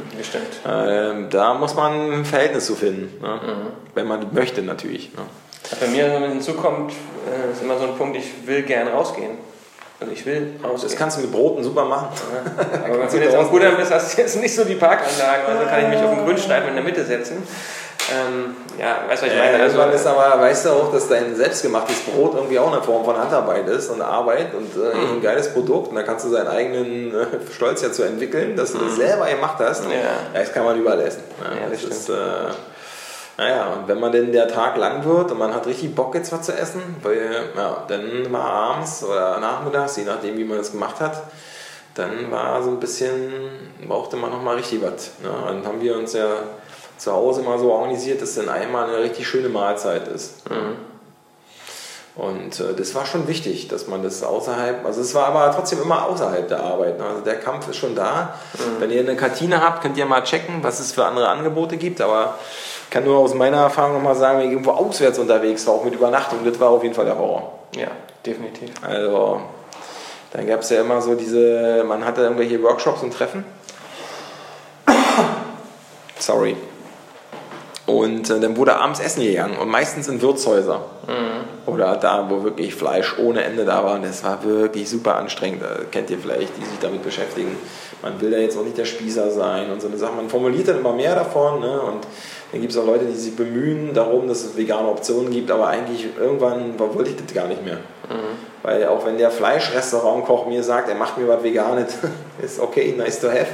Äh, 0.65 1.29
da 1.31 1.55
muss 1.55 1.75
man 1.75 2.13
ein 2.13 2.25
Verhältnis 2.25 2.67
zu 2.67 2.75
finden, 2.75 3.21
ne? 3.21 3.41
mhm. 3.43 3.67
wenn 3.95 4.07
man 4.07 4.27
möchte 4.33 4.63
natürlich. 4.63 5.13
Ne? 5.15 5.23
Bei 5.81 5.87
mir 5.89 6.19
hinzukommt, 6.29 6.93
äh, 6.93 7.53
ist 7.53 7.63
immer 7.63 7.79
so 7.79 7.85
ein 7.85 7.97
Punkt, 7.97 8.17
ich 8.17 8.47
will 8.47 8.63
gern 8.63 8.89
rausgehen. 8.89 9.39
Also 9.99 10.13
ich 10.13 10.27
will 10.27 10.55
rausgehen. 10.63 10.91
Das 10.91 10.97
kannst 10.97 11.17
du 11.17 11.23
mit 11.23 11.33
Broten 11.33 11.65
super 11.65 11.85
machen. 11.85 12.09
Ja. 12.13 12.85
Aber 12.85 13.01
wenn 13.01 13.09
du 13.09 13.17
jetzt 13.17 13.35
am 13.35 13.49
Kudamm 13.49 13.77
bist, 13.77 13.93
hast 13.93 14.17
du 14.17 14.23
jetzt 14.23 14.37
nicht 14.37 14.55
so 14.55 14.65
die 14.65 14.75
Parkanlagen, 14.75 15.47
also 15.47 15.67
kann 15.69 15.83
ich 15.83 15.89
mich 15.89 15.99
auf 15.99 16.15
den 16.15 16.25
Grünstreifen 16.25 16.69
in 16.69 16.75
der 16.75 16.85
Mitte 16.85 17.05
setzen. 17.05 17.43
Ähm, 18.09 18.55
ja, 18.79 19.01
weißt 19.09 19.23
du, 19.23 19.27
was 19.27 19.33
ich 19.33 19.39
meine? 19.39 19.63
Also, 19.63 19.81
äh, 19.81 19.95
ist 19.95 20.07
aber, 20.07 20.41
weißt 20.41 20.67
du 20.67 20.71
auch, 20.71 20.93
dass 20.93 21.09
dein 21.09 21.35
selbstgemachtes 21.35 22.01
Brot 22.01 22.35
irgendwie 22.35 22.59
auch 22.59 22.73
eine 22.73 22.83
Form 22.83 23.05
von 23.05 23.19
Handarbeit 23.19 23.67
ist 23.69 23.91
und 23.91 24.01
Arbeit 24.01 24.55
und 24.55 24.71
äh, 24.77 24.97
mhm. 24.97 25.15
ein 25.15 25.23
geiles 25.23 25.53
Produkt. 25.53 25.89
Und 25.89 25.97
da 25.97 26.03
kannst 26.03 26.25
du 26.25 26.29
seinen 26.29 26.47
eigenen 26.47 27.13
äh, 27.13 27.27
Stolz 27.53 27.83
ja 27.83 27.91
zu 27.91 28.05
entwickeln, 28.05 28.55
dass 28.55 28.73
du 28.73 28.79
mhm. 28.79 28.89
das 28.89 28.97
selber 28.97 29.27
gemacht 29.27 29.57
hast. 29.59 29.85
Ja. 29.85 29.91
ja. 29.91 30.41
Das 30.41 30.53
kann 30.53 30.65
man 30.65 30.79
überall 30.79 31.01
essen. 31.01 31.23
Ja, 31.43 31.63
ja 31.63 31.71
das, 31.71 31.83
das 31.83 31.99
ist, 31.99 32.11
naja, 33.39 33.67
und 33.75 33.87
wenn 33.87 34.01
man 34.01 34.13
denn 34.13 34.33
der 34.33 34.49
Tag 34.49 34.77
lang 34.79 35.05
wird 35.05 35.31
und 35.31 35.39
man 35.39 35.55
hat 35.55 35.67
richtig 35.67 35.95
Bock 35.95 36.15
jetzt 36.15 36.33
was 36.33 36.43
zu 36.43 36.53
essen, 36.53 36.81
weil 37.03 37.51
ja, 37.55 37.85
dann 37.87 38.33
war 38.33 38.45
abends 38.45 39.05
oder 39.05 39.39
nachmittags, 39.39 39.97
je 39.97 40.05
nachdem 40.05 40.39
wie 40.39 40.45
man 40.45 40.59
das 40.59 40.73
gemacht 40.73 41.01
hat, 41.01 41.23
dann 41.95 42.31
war 42.31 42.63
so 42.63 42.71
ein 42.71 42.81
bisschen, 42.81 43.33
brauchte 43.87 44.17
man 44.17 44.31
nochmal 44.31 44.57
richtig 44.57 44.83
was. 44.83 45.13
Ne? 45.23 45.31
Dann 45.47 45.67
haben 45.67 45.81
wir 45.81 45.97
uns 45.97 46.15
ja 46.15 46.29
zu 46.97 47.13
Hause 47.13 47.43
mal 47.43 47.59
so 47.59 47.73
organisiert, 47.73 48.23
dass 48.23 48.35
dann 48.35 48.49
einmal 48.49 48.89
eine 48.89 48.99
richtig 49.03 49.29
schöne 49.29 49.49
Mahlzeit 49.49 50.09
ist. 50.09 50.49
Mhm. 50.51 50.77
Und 52.15 52.61
äh, 52.61 52.75
das 52.75 52.95
war 52.95 53.05
schon 53.05 53.29
wichtig, 53.29 53.69
dass 53.69 53.87
man 53.89 54.03
das 54.03 54.23
außerhalb, 54.23 54.87
also 54.87 55.03
es 55.03 55.15
war 55.15 55.27
aber 55.27 55.53
trotzdem 55.55 55.83
immer 55.83 56.07
außerhalb 56.07 56.49
der 56.49 56.63
Arbeit. 56.63 56.99
Ne? 56.99 57.05
Also 57.05 57.21
der 57.21 57.39
Kampf 57.39 57.69
ist 57.69 57.77
schon 57.77 57.95
da. 57.95 58.35
Mhm. 58.55 58.81
Wenn 58.81 58.91
ihr 58.91 59.01
eine 59.01 59.17
Kantine 59.17 59.63
habt, 59.63 59.83
könnt 59.83 59.99
ihr 59.99 60.07
mal 60.07 60.23
checken, 60.23 60.63
was 60.63 60.81
es 60.81 60.93
für 60.93 61.05
andere 61.05 61.29
Angebote 61.29 61.77
gibt. 61.77 62.01
Aber 62.01 62.39
ich 62.87 62.91
kann 62.91 63.05
nur 63.05 63.19
aus 63.19 63.35
meiner 63.35 63.59
Erfahrung 63.59 63.95
nochmal 63.95 64.15
sagen, 64.15 64.39
wenn 64.39 64.47
ich 64.47 64.53
irgendwo 64.53 64.71
auswärts 64.71 65.19
unterwegs 65.19 65.67
war, 65.67 65.75
auch 65.75 65.85
mit 65.85 65.95
Übernachtung, 65.95 66.39
das 66.45 66.59
war 66.61 66.71
auf 66.71 66.85
jeden 66.85 66.95
Fall 66.95 67.05
der 67.05 67.19
Horror. 67.19 67.53
Ja, 67.75 67.89
definitiv. 68.25 68.71
Also, 68.81 69.41
dann 70.33 70.47
gab 70.47 70.61
es 70.61 70.71
ja 70.71 70.81
immer 70.83 71.03
so 71.03 71.17
diese, 71.17 71.83
man 71.85 72.05
hatte 72.05 72.23
irgendwelche 72.23 72.63
Workshops 72.63 73.03
und 73.03 73.13
Treffen. 73.13 73.45
Sorry. 76.19 76.57
Und 77.87 78.31
äh, 78.31 78.41
dann 78.41 78.57
wurde 78.57 78.77
abends 78.77 79.01
essen 79.01 79.23
gegangen 79.23 79.59
und 79.59 79.69
meistens 79.69 80.07
in 80.07 80.23
Wirtshäuser. 80.23 80.81
Mhm. 81.09 81.46
Oder 81.67 81.97
da, 81.97 82.31
wo 82.31 82.45
wirklich 82.45 82.75
Fleisch 82.75 83.19
ohne 83.19 83.43
Ende 83.43 83.65
da 83.65 83.83
war. 83.85 83.95
Und 83.95 84.05
das 84.05 84.23
war 84.23 84.43
wirklich 84.45 84.89
super 84.89 85.17
anstrengend. 85.17 85.63
Das 85.63 85.91
kennt 85.91 86.11
ihr 86.11 86.19
vielleicht, 86.19 86.57
die 86.57 86.65
sich 86.65 86.79
damit 86.81 87.03
beschäftigen. 87.03 87.57
Man 88.03 88.21
will 88.21 88.31
da 88.31 88.39
jetzt 88.39 88.57
auch 88.57 88.63
nicht 88.63 88.79
der 88.79 88.85
Spießer 88.85 89.31
sein 89.31 89.71
und 89.71 89.83
so 89.83 89.89
eine 89.89 89.97
Sache. 89.97 90.13
Man 90.15 90.29
formuliert 90.29 90.69
dann 90.69 90.79
immer 90.79 90.93
mehr 90.93 91.15
davon. 91.15 91.61
Ne? 91.61 91.81
Und 91.81 92.07
dann 92.53 92.61
gibt 92.61 92.73
es 92.73 92.79
auch 92.79 92.87
Leute, 92.87 93.05
die 93.07 93.15
sich 93.15 93.35
bemühen 93.35 93.93
darum, 93.95 94.29
dass 94.29 94.45
es 94.45 94.57
vegane 94.57 94.89
Optionen 94.89 95.31
gibt. 95.31 95.51
Aber 95.51 95.67
eigentlich 95.67 96.07
irgendwann 96.19 96.79
wollte 96.79 97.11
ich 97.11 97.17
das 97.17 97.35
gar 97.35 97.49
nicht 97.49 97.65
mehr. 97.65 97.77
Mhm. 98.09 98.37
Weil 98.63 98.87
auch 98.87 99.05
wenn 99.05 99.19
der 99.19 99.31
Fleischrestaurantkoch 99.31 100.47
mir 100.47 100.63
sagt, 100.63 100.89
er 100.89 100.95
macht 100.95 101.19
mir 101.19 101.27
was 101.27 101.43
Veganes, 101.43 101.95
ist 102.43 102.61
okay, 102.61 102.95
nice 102.97 103.21
to 103.21 103.29
have. 103.29 103.47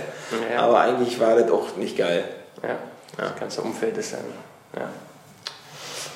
Ja. 0.52 0.60
Aber 0.62 0.80
eigentlich 0.80 1.18
war 1.18 1.36
das 1.36 1.50
auch 1.50 1.76
nicht 1.76 1.96
geil. 1.96 2.24
Ja. 2.62 2.76
Das 3.16 3.36
ganze 3.38 3.62
Umfeld 3.62 3.96
ist 3.98 4.12
dann. 4.12 4.20
Ja. 4.76 4.88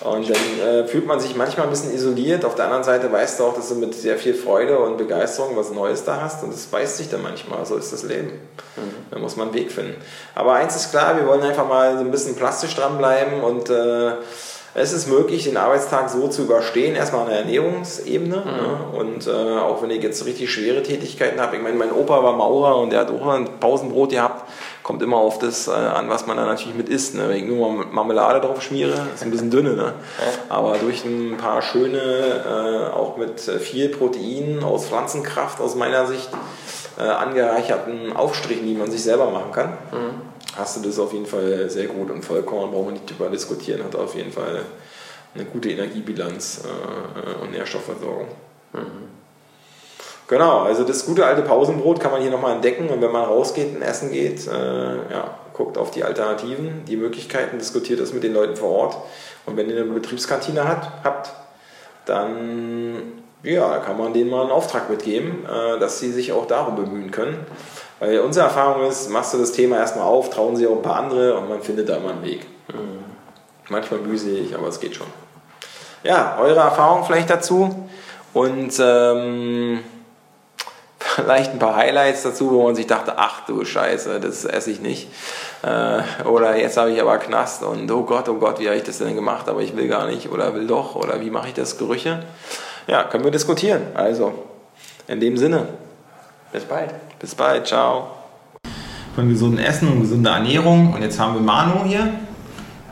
Und 0.03 0.29
dann 0.29 0.61
äh, 0.61 0.87
fühlt 0.87 1.07
man 1.07 1.21
sich 1.21 1.35
manchmal 1.37 1.67
ein 1.67 1.71
bisschen 1.71 1.95
isoliert. 1.95 2.45
Auf 2.45 2.55
der 2.55 2.67
anderen 2.67 2.85
Seite 2.85 3.11
weißt 3.11 3.41
du 3.41 3.45
auch, 3.45 3.55
dass 3.55 3.69
du 3.71 3.76
mit 3.76 3.95
sehr 3.95 4.19
viel 4.19 4.35
Freude 4.35 4.79
und 4.79 4.99
Begeisterung 4.99 5.57
was 5.57 5.71
Neues 5.71 6.05
da 6.05 6.21
hast. 6.21 6.45
Und 6.45 6.53
das 6.53 6.67
beißt 6.67 6.99
sich 6.99 7.09
dann 7.09 7.23
manchmal. 7.23 7.65
So 7.65 7.76
ist 7.76 7.93
das 7.93 8.03
Leben. 8.03 8.33
Mhm. 8.76 8.95
Da 9.11 9.19
muss 9.19 9.37
man 9.37 9.49
einen 9.49 9.57
Weg 9.57 9.73
finden. 9.73 9.97
Aber 10.35 10.53
eins 10.55 10.76
ist 10.76 10.91
klar, 10.91 11.17
wir 11.17 11.26
wollen 11.26 11.43
einfach 11.43 11.67
mal 11.67 11.95
so 11.97 12.05
ein 12.05 12.11
bisschen 12.11 12.37
plastisch 12.37 12.75
dranbleiben. 12.76 13.41
Und 13.41 13.71
äh, 13.71 14.12
es 14.75 14.93
ist 14.93 15.09
möglich, 15.09 15.45
den 15.45 15.57
Arbeitstag 15.57 16.11
so 16.11 16.29
zu 16.29 16.43
überstehen. 16.43 16.95
Erstmal 16.95 17.23
an 17.23 17.31
der 17.31 17.38
Ernährungsebene. 17.38 18.37
Mhm. 18.37 18.45
Ne? 18.45 18.99
Und 18.99 19.26
äh, 19.26 19.59
auch 19.59 19.83
wenn 19.83 19.91
ich 19.91 20.03
jetzt 20.03 20.26
richtig 20.26 20.53
schwere 20.53 20.83
Tätigkeiten 20.83 21.41
habe. 21.41 21.57
Ich 21.57 21.62
meine, 21.62 21.76
mein 21.76 21.91
Opa 21.91 22.23
war 22.23 22.35
Maurer 22.35 22.76
und 22.79 22.91
der 22.91 23.00
hat 23.00 23.11
auch 23.11 23.26
ein 23.29 23.59
Pausenbrot 23.61 24.11
gehabt 24.11 24.45
kommt 24.87 25.02
immer 25.02 25.16
auf 25.16 25.40
das 25.40 25.66
äh, 25.66 25.73
an, 25.73 26.09
was 26.09 26.28
man 26.28 26.37
da 26.37 26.47
natürlich 26.47 26.76
mit 26.76 26.88
isst. 26.88 27.16
Ne? 27.16 27.28
Wenn 27.28 27.38
ich 27.38 27.45
nur 27.45 27.87
Marmelade 27.87 28.40
drauf 28.40 28.62
schmiere, 28.62 29.09
ist 29.12 29.25
ein 29.25 29.33
bisschen 29.33 29.50
dünne. 29.50 29.75
Ne? 29.75 29.95
Aber 30.49 30.78
durch 30.78 31.05
ein 31.05 31.37
paar 31.38 31.61
schöne, 31.61 31.99
äh, 31.99 32.95
auch 32.95 33.16
mit 33.16 33.40
viel 33.40 33.88
Protein 33.88 34.62
aus 34.62 34.87
Pflanzenkraft 34.87 35.61
aus 35.61 35.75
meiner 35.75 36.07
Sicht 36.07 36.31
äh, 37.00 37.02
angereicherten 37.02 38.12
Aufstrichen, 38.14 38.64
die 38.64 38.75
man 38.75 38.88
sich 38.88 39.02
selber 39.02 39.28
machen 39.28 39.50
kann, 39.50 39.71
mhm. 39.90 40.21
hast 40.57 40.76
du 40.76 40.83
das 40.83 41.00
auf 41.00 41.12
jeden 41.12 41.26
Fall 41.26 41.69
sehr 41.69 41.88
gut. 41.88 42.09
Und 42.12 42.25
Vollkorn 42.25 42.71
brauchen 42.71 42.87
wir 42.87 42.93
nicht 42.93 43.11
drüber 43.11 43.28
diskutieren, 43.28 43.83
hat 43.83 43.97
auf 43.97 44.14
jeden 44.14 44.31
Fall 44.31 44.62
eine 45.35 45.45
gute 45.47 45.69
Energiebilanz 45.69 46.62
äh, 46.62 47.43
und 47.43 47.50
Nährstoffversorgung. 47.50 48.28
Mhm. 48.73 49.25
Genau, 50.28 50.61
also 50.61 50.83
das 50.83 51.06
gute 51.06 51.25
alte 51.25 51.42
Pausenbrot 51.42 52.00
kann 52.00 52.11
man 52.11 52.21
hier 52.21 52.30
nochmal 52.30 52.56
entdecken 52.56 52.88
und 52.88 53.00
wenn 53.00 53.12
man 53.12 53.25
rausgeht 53.25 53.76
und 53.76 53.83
essen 53.83 54.11
geht, 54.11 54.47
äh, 54.49 54.97
ja, 55.11 55.38
guckt 55.52 55.78
auf 55.78 55.92
die 55.92 56.02
Alternativen, 56.02 56.85
die 56.87 56.97
Möglichkeiten, 56.97 57.59
diskutiert 57.59 58.00
das 58.00 58.12
mit 58.12 58.25
den 58.25 58.35
Leuten 58.35 58.56
vor 58.56 58.71
Ort. 58.71 58.97
Und 59.47 59.56
wenn 59.56 59.71
ihr 59.71 59.76
eine 59.76 59.85
Betriebskantine 59.85 60.66
hat, 60.66 60.90
habt, 61.04 61.33
dann 62.06 63.23
ja, 63.42 63.78
kann 63.78 63.97
man 63.97 64.12
denen 64.12 64.30
mal 64.30 64.42
einen 64.42 64.50
Auftrag 64.50 64.90
mitgeben, 64.90 65.47
äh, 65.47 65.78
dass 65.78 66.00
sie 66.00 66.11
sich 66.11 66.33
auch 66.33 66.47
darum 66.47 66.75
bemühen 66.75 67.12
können. 67.12 67.47
Weil 68.00 68.18
unsere 68.21 68.47
Erfahrung 68.47 68.87
ist, 68.88 69.09
machst 69.11 69.33
du 69.33 69.38
das 69.38 69.52
Thema 69.52 69.78
erstmal 69.78 70.06
auf, 70.06 70.30
trauen 70.30 70.56
sie 70.56 70.66
auch 70.66 70.76
ein 70.76 70.83
paar 70.83 70.97
andere 70.97 71.38
und 71.38 71.49
man 71.49 71.62
findet 71.62 71.88
da 71.88 71.97
immer 71.97 72.11
einen 72.11 72.25
Weg. 72.25 72.47
Mhm. 72.68 73.04
Manchmal 73.68 74.00
mühselig, 74.00 74.54
aber 74.54 74.68
es 74.68 74.80
geht 74.80 74.97
schon. 74.97 75.06
Ja, 76.02 76.38
eure 76.40 76.61
Erfahrung 76.61 77.04
vielleicht 77.04 77.30
dazu 77.30 77.88
und 78.33 78.73
ähm, 78.80 79.80
vielleicht 81.16 81.52
ein 81.52 81.58
paar 81.58 81.76
Highlights 81.76 82.23
dazu, 82.23 82.50
wo 82.50 82.64
man 82.64 82.75
sich 82.75 82.87
dachte, 82.87 83.14
ach 83.16 83.46
du 83.46 83.64
Scheiße, 83.64 84.20
das 84.20 84.44
esse 84.44 84.70
ich 84.70 84.80
nicht. 84.80 85.08
Äh, 85.62 86.02
oder 86.26 86.56
jetzt 86.56 86.76
habe 86.76 86.92
ich 86.92 87.00
aber 87.00 87.18
Knast 87.18 87.62
und 87.62 87.90
oh 87.90 88.02
Gott, 88.02 88.28
oh 88.28 88.35
Gott, 88.35 88.61
wie 88.61 88.66
habe 88.66 88.76
ich 88.76 88.85
das 88.85 88.99
denn 88.99 89.14
gemacht, 89.14 89.49
aber 89.49 89.62
ich 89.62 89.75
will 89.76 89.88
gar 89.88 90.06
nicht 90.06 90.30
oder 90.30 90.54
will 90.54 90.66
doch 90.66 90.94
oder 90.94 91.20
wie 91.20 91.30
mache 91.30 91.49
ich 91.49 91.54
das, 91.54 91.78
Gerüche? 91.78 92.23
Ja, 92.87 93.04
können 93.04 93.25
wir 93.25 93.30
diskutieren. 93.30 93.82
Also, 93.94 94.32
in 95.08 95.18
dem 95.20 95.37
Sinne. 95.37 95.68
Bis 96.52 96.64
bald. 96.64 96.94
Bis 97.18 97.35
bald, 97.35 97.66
ciao. 97.66 98.08
Von 99.14 99.28
gesundem 99.28 99.64
Essen 99.64 99.88
und 99.88 100.02
gesunder 100.02 100.32
Ernährung. 100.32 100.92
Und 100.92 101.02
jetzt 101.02 101.18
haben 101.18 101.35
wir 101.35 101.40
Manu 101.40 101.85
hier 101.85 102.11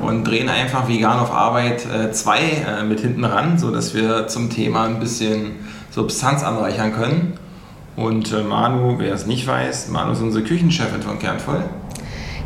und 0.00 0.24
drehen 0.24 0.48
einfach 0.48 0.88
vegan 0.88 1.20
auf 1.20 1.30
Arbeit 1.30 1.84
2 2.12 2.38
äh, 2.38 2.80
äh, 2.80 2.82
mit 2.82 3.00
hinten 3.00 3.24
ran, 3.24 3.58
sodass 3.58 3.94
wir 3.94 4.26
zum 4.26 4.50
Thema 4.50 4.84
ein 4.84 4.98
bisschen 4.98 5.56
Substanz 5.90 6.42
anreichern 6.42 6.92
können. 6.92 7.38
Und 7.96 8.32
äh, 8.32 8.42
Manu, 8.42 8.98
wer 8.98 9.14
es 9.14 9.26
nicht 9.26 9.46
weiß, 9.46 9.88
Manu 9.88 10.12
ist 10.12 10.20
unsere 10.20 10.44
Küchenchefin 10.44 11.02
von 11.02 11.18
Kernvoll. 11.18 11.64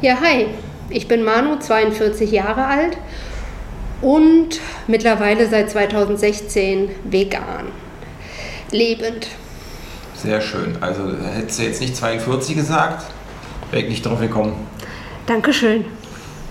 Ja, 0.03 0.19
hi. 0.21 0.47
Ich 0.91 1.09
bin 1.09 1.25
Manu, 1.25 1.59
42 1.59 2.31
Jahre 2.31 2.65
alt 2.65 2.97
und 4.01 4.61
mittlerweile 4.87 5.49
seit 5.49 5.71
2016 5.71 6.91
vegan. 7.05 7.67
Lebend. 8.71 9.29
Sehr 10.15 10.41
schön. 10.41 10.77
Also 10.81 11.03
hättest 11.35 11.59
du 11.59 11.63
jetzt 11.63 11.81
nicht 11.81 11.97
42 11.97 12.57
gesagt, 12.57 13.07
wäre 13.71 13.83
ich 13.83 13.89
nicht 13.89 14.07
drauf 14.07 14.21
gekommen. 14.21 14.55
Dankeschön. 15.27 15.85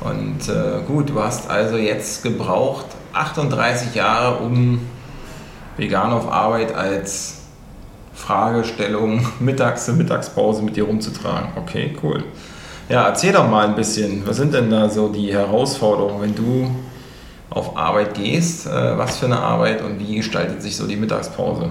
Und 0.02 0.48
äh, 0.48 0.84
gut, 0.88 1.10
du 1.10 1.22
hast 1.22 1.50
also 1.50 1.78
jetzt 1.78 2.24
gebraucht 2.24 2.86
38 3.14 3.96
Jahre, 3.96 4.38
um 4.38 4.80
vegan 5.78 6.12
auf 6.12 6.32
Arbeit 6.32 6.76
als 6.76 7.37
Fragestellung 8.18 9.26
mittags 9.40 9.86
zur 9.86 9.96
Mittagspause 9.96 10.64
mit 10.64 10.76
dir 10.76 10.84
rumzutragen. 10.84 11.50
Okay, 11.56 11.96
cool. 12.04 12.24
Ja, 12.90 13.08
erzähl 13.08 13.34
doch 13.34 13.50
mal 13.50 13.68
ein 13.68 13.76
bisschen, 13.76 14.26
was 14.28 14.38
sind 14.38 14.54
denn 14.54 14.70
da 14.70 14.90
so 14.90 15.10
die 15.10 15.34
Herausforderungen, 15.34 16.22
wenn 16.22 16.36
du 16.36 16.72
auf 17.50 17.78
Arbeit 17.78 18.16
gehst? 18.16 18.66
Äh, 18.66 18.98
was 18.98 19.18
für 19.18 19.26
eine 19.28 19.40
Arbeit 19.40 19.82
und 19.82 20.00
wie 20.00 20.16
gestaltet 20.16 20.62
sich 20.62 20.76
so 20.76 20.88
die 20.88 20.96
Mittagspause? 20.96 21.70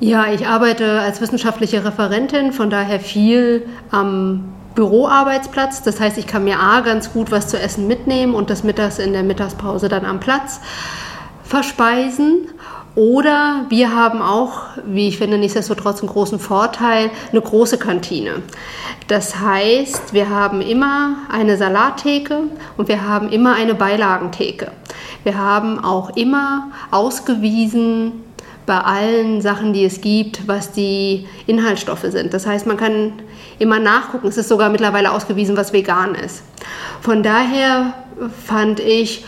Ja, 0.00 0.26
ich 0.32 0.46
arbeite 0.46 1.00
als 1.00 1.20
wissenschaftliche 1.20 1.84
Referentin, 1.84 2.52
von 2.52 2.70
daher 2.70 3.00
viel 3.00 3.66
am 3.90 4.44
Büroarbeitsplatz. 4.76 5.82
Das 5.82 5.98
heißt, 5.98 6.18
ich 6.18 6.28
kann 6.28 6.44
mir 6.44 6.60
A 6.60 6.80
ganz 6.80 7.12
gut 7.12 7.32
was 7.32 7.48
zu 7.48 7.58
essen 7.58 7.88
mitnehmen 7.88 8.34
und 8.34 8.48
das 8.48 8.62
mittags 8.62 9.00
in 9.00 9.12
der 9.12 9.24
Mittagspause 9.24 9.88
dann 9.88 10.04
am 10.04 10.20
Platz 10.20 10.60
verspeisen. 11.42 12.46
Oder 12.98 13.66
wir 13.68 13.94
haben 13.94 14.20
auch, 14.20 14.62
wie 14.84 15.06
ich 15.06 15.18
finde, 15.18 15.38
nichtsdestotrotz 15.38 16.00
einen 16.00 16.08
großen 16.08 16.40
Vorteil, 16.40 17.12
eine 17.30 17.40
große 17.40 17.78
Kantine. 17.78 18.42
Das 19.06 19.38
heißt, 19.38 20.12
wir 20.12 20.28
haben 20.30 20.60
immer 20.60 21.18
eine 21.30 21.56
Salattheke 21.56 22.40
und 22.76 22.88
wir 22.88 23.06
haben 23.06 23.28
immer 23.28 23.54
eine 23.54 23.76
Beilagentheke. 23.76 24.72
Wir 25.22 25.38
haben 25.38 25.78
auch 25.78 26.16
immer 26.16 26.72
ausgewiesen 26.90 28.24
bei 28.66 28.78
allen 28.78 29.42
Sachen, 29.42 29.72
die 29.72 29.84
es 29.84 30.00
gibt, 30.00 30.48
was 30.48 30.72
die 30.72 31.28
Inhaltsstoffe 31.46 32.06
sind. 32.08 32.34
Das 32.34 32.48
heißt, 32.48 32.66
man 32.66 32.78
kann 32.78 33.12
immer 33.60 33.78
nachgucken. 33.78 34.26
Es 34.26 34.38
ist 34.38 34.48
sogar 34.48 34.70
mittlerweile 34.70 35.12
ausgewiesen, 35.12 35.56
was 35.56 35.72
vegan 35.72 36.16
ist. 36.16 36.42
Von 37.00 37.22
daher 37.22 37.94
fand 38.44 38.80
ich 38.80 39.24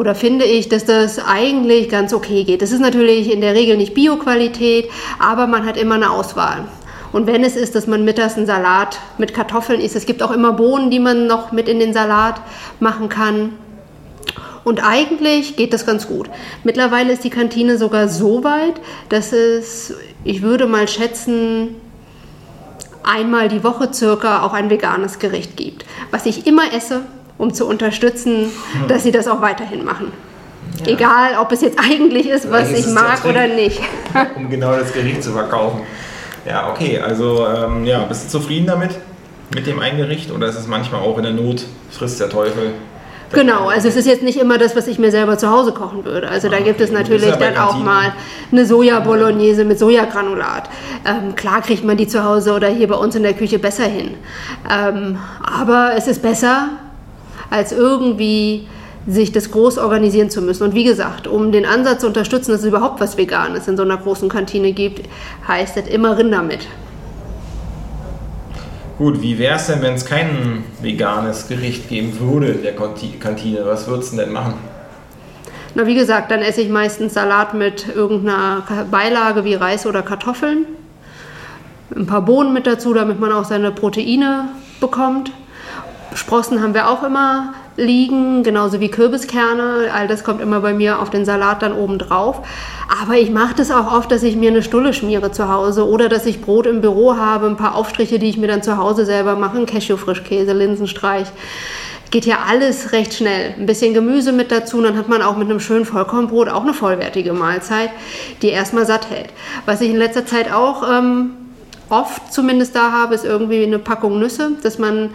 oder 0.00 0.14
finde 0.14 0.46
ich, 0.46 0.70
dass 0.70 0.86
das 0.86 1.18
eigentlich 1.18 1.90
ganz 1.90 2.14
okay 2.14 2.44
geht. 2.44 2.62
Das 2.62 2.72
ist 2.72 2.80
natürlich 2.80 3.30
in 3.30 3.42
der 3.42 3.52
Regel 3.52 3.76
nicht 3.76 3.92
Bio-Qualität, 3.92 4.88
aber 5.18 5.46
man 5.46 5.66
hat 5.66 5.76
immer 5.76 5.96
eine 5.96 6.10
Auswahl. 6.10 6.64
Und 7.12 7.26
wenn 7.26 7.44
es 7.44 7.54
ist, 7.54 7.74
dass 7.74 7.86
man 7.86 8.02
mittags 8.02 8.38
einen 8.38 8.46
Salat 8.46 8.98
mit 9.18 9.34
Kartoffeln 9.34 9.78
isst, 9.78 9.96
es 9.96 10.06
gibt 10.06 10.22
auch 10.22 10.30
immer 10.30 10.54
Bohnen, 10.54 10.90
die 10.90 11.00
man 11.00 11.26
noch 11.26 11.52
mit 11.52 11.68
in 11.68 11.80
den 11.80 11.92
Salat 11.92 12.40
machen 12.78 13.10
kann. 13.10 13.52
Und 14.64 14.82
eigentlich 14.82 15.56
geht 15.56 15.74
das 15.74 15.84
ganz 15.84 16.08
gut. 16.08 16.30
Mittlerweile 16.64 17.12
ist 17.12 17.22
die 17.22 17.28
Kantine 17.28 17.76
sogar 17.76 18.08
so 18.08 18.42
weit, 18.42 18.80
dass 19.10 19.34
es, 19.34 19.92
ich 20.24 20.40
würde 20.40 20.66
mal 20.66 20.88
schätzen, 20.88 21.76
einmal 23.02 23.50
die 23.50 23.62
Woche 23.62 23.92
circa 23.92 24.44
auch 24.44 24.54
ein 24.54 24.70
veganes 24.70 25.18
Gericht 25.18 25.58
gibt, 25.58 25.84
was 26.10 26.24
ich 26.24 26.46
immer 26.46 26.72
esse, 26.72 27.02
um 27.40 27.54
zu 27.54 27.66
unterstützen, 27.66 28.52
dass 28.86 29.02
sie 29.02 29.12
das 29.12 29.26
auch 29.26 29.40
weiterhin 29.40 29.84
machen. 29.84 30.12
Ja. 30.80 30.92
Egal, 30.92 31.38
ob 31.40 31.50
es 31.52 31.62
jetzt 31.62 31.78
eigentlich 31.78 32.28
ist, 32.28 32.50
was 32.50 32.70
ich 32.70 32.86
mag 32.86 33.24
oder 33.24 33.46
nicht. 33.48 33.80
um 34.36 34.50
genau 34.50 34.76
das 34.76 34.92
Gericht 34.92 35.22
zu 35.22 35.32
verkaufen. 35.32 35.80
Ja, 36.46 36.70
okay, 36.70 36.98
also 36.98 37.46
ähm, 37.46 37.84
ja, 37.84 38.04
bist 38.04 38.26
du 38.26 38.38
zufrieden 38.38 38.66
damit? 38.66 38.90
Mit 39.54 39.66
dem 39.66 39.80
ein 39.80 39.96
Gericht 39.96 40.30
oder 40.30 40.46
ist 40.46 40.56
es 40.56 40.66
manchmal 40.66 41.00
auch 41.00 41.16
in 41.16 41.24
der 41.24 41.32
Not, 41.32 41.64
frisst 41.90 42.20
der 42.20 42.28
Teufel? 42.28 42.72
Genau, 43.32 43.68
also 43.68 43.88
es 43.88 43.96
ist 43.96 44.06
jetzt 44.06 44.22
nicht 44.22 44.38
immer 44.38 44.58
das, 44.58 44.74
was 44.74 44.88
ich 44.88 44.98
mir 44.98 45.10
selber 45.10 45.38
zu 45.38 45.50
Hause 45.50 45.72
kochen 45.72 46.04
würde. 46.04 46.28
Also 46.28 46.48
da 46.48 46.56
ah, 46.56 46.60
gibt 46.60 46.80
es 46.80 46.90
natürlich 46.90 47.30
dann 47.36 47.56
auch 47.56 47.78
mal 47.78 48.12
eine 48.50 48.66
Soja-Bolognese 48.66 49.64
mit 49.64 49.78
Sojagranulat. 49.78 50.68
Ähm, 51.06 51.36
klar 51.36 51.62
kriegt 51.62 51.84
man 51.84 51.96
die 51.96 52.08
zu 52.08 52.24
Hause 52.24 52.52
oder 52.52 52.68
hier 52.68 52.88
bei 52.88 52.96
uns 52.96 53.14
in 53.14 53.22
der 53.22 53.34
Küche 53.34 53.58
besser 53.58 53.84
hin. 53.84 54.16
Ähm, 54.68 55.18
aber 55.42 55.92
es 55.96 56.08
ist 56.08 56.22
besser, 56.22 56.70
als 57.50 57.72
irgendwie 57.72 58.66
sich 59.06 59.32
das 59.32 59.50
groß 59.50 59.78
organisieren 59.78 60.30
zu 60.30 60.42
müssen. 60.42 60.62
Und 60.62 60.74
wie 60.74 60.84
gesagt, 60.84 61.26
um 61.26 61.52
den 61.52 61.66
Ansatz 61.66 62.00
zu 62.00 62.06
unterstützen, 62.06 62.52
dass 62.52 62.60
es 62.60 62.66
überhaupt 62.66 63.00
was 63.00 63.16
Veganes 63.16 63.66
in 63.66 63.76
so 63.76 63.82
einer 63.82 63.96
großen 63.96 64.28
Kantine 64.28 64.72
gibt, 64.72 65.08
heißt 65.46 65.76
es 65.76 65.88
immer 65.88 66.16
Rinder 66.16 66.42
mit. 66.42 66.66
Gut, 68.98 69.22
wie 69.22 69.38
wäre 69.38 69.56
es 69.56 69.66
denn, 69.66 69.80
wenn 69.80 69.94
es 69.94 70.04
kein 70.04 70.62
veganes 70.82 71.48
Gericht 71.48 71.88
geben 71.88 72.20
würde 72.20 72.48
in 72.48 72.62
der 72.62 72.74
Kantine? 73.18 73.64
Was 73.64 73.88
würdest 73.88 74.12
du 74.12 74.18
denn 74.18 74.30
machen? 74.30 74.54
Na, 75.74 75.86
wie 75.86 75.94
gesagt, 75.94 76.30
dann 76.30 76.40
esse 76.40 76.60
ich 76.60 76.68
meistens 76.68 77.14
Salat 77.14 77.54
mit 77.54 77.86
irgendeiner 77.94 78.62
Beilage 78.90 79.44
wie 79.44 79.54
Reis 79.54 79.86
oder 79.86 80.02
Kartoffeln. 80.02 80.66
Ein 81.96 82.06
paar 82.06 82.22
Bohnen 82.22 82.52
mit 82.52 82.66
dazu, 82.66 82.92
damit 82.92 83.18
man 83.20 83.32
auch 83.32 83.44
seine 83.44 83.70
Proteine 83.70 84.50
bekommt. 84.80 85.32
Sprossen 86.14 86.62
haben 86.62 86.74
wir 86.74 86.88
auch 86.88 87.02
immer 87.02 87.54
liegen, 87.76 88.42
genauso 88.42 88.80
wie 88.80 88.90
Kürbiskerne. 88.90 89.90
All 89.92 90.08
das 90.08 90.24
kommt 90.24 90.40
immer 90.40 90.60
bei 90.60 90.74
mir 90.74 91.00
auf 91.00 91.10
den 91.10 91.24
Salat 91.24 91.62
dann 91.62 91.72
oben 91.72 91.98
drauf. 91.98 92.42
Aber 93.02 93.14
ich 93.14 93.30
mache 93.30 93.54
das 93.56 93.70
auch 93.70 93.92
oft, 93.92 94.10
dass 94.10 94.22
ich 94.22 94.36
mir 94.36 94.50
eine 94.50 94.62
Stulle 94.62 94.92
schmiere 94.92 95.30
zu 95.32 95.48
Hause 95.48 95.88
oder 95.88 96.08
dass 96.08 96.26
ich 96.26 96.42
Brot 96.42 96.66
im 96.66 96.80
Büro 96.80 97.16
habe, 97.16 97.46
ein 97.46 97.56
paar 97.56 97.74
Aufstriche, 97.74 98.18
die 98.18 98.28
ich 98.28 98.36
mir 98.36 98.48
dann 98.48 98.62
zu 98.62 98.76
Hause 98.76 99.04
selber 99.04 99.36
mache, 99.36 99.64
Cashew-Frischkäse, 99.64 100.52
Linsenstreich. 100.52 101.28
Geht 102.10 102.26
ja 102.26 102.38
alles 102.48 102.90
recht 102.90 103.14
schnell. 103.14 103.54
Ein 103.56 103.66
bisschen 103.66 103.94
Gemüse 103.94 104.32
mit 104.32 104.50
dazu, 104.50 104.82
dann 104.82 104.98
hat 104.98 105.08
man 105.08 105.22
auch 105.22 105.36
mit 105.36 105.48
einem 105.48 105.60
schönen 105.60 105.84
Vollkornbrot 105.84 106.48
auch 106.48 106.62
eine 106.62 106.74
vollwertige 106.74 107.32
Mahlzeit, 107.32 107.90
die 108.42 108.48
erstmal 108.48 108.84
satt 108.84 109.10
hält. 109.10 109.28
Was 109.64 109.80
ich 109.80 109.90
in 109.90 109.96
letzter 109.96 110.26
Zeit 110.26 110.52
auch 110.52 110.82
ähm, 110.90 111.30
oft 111.88 112.32
zumindest 112.32 112.74
da 112.74 112.90
habe, 112.90 113.14
ist 113.14 113.24
irgendwie 113.24 113.62
eine 113.62 113.78
Packung 113.78 114.18
Nüsse, 114.18 114.52
dass 114.64 114.80
man 114.80 115.10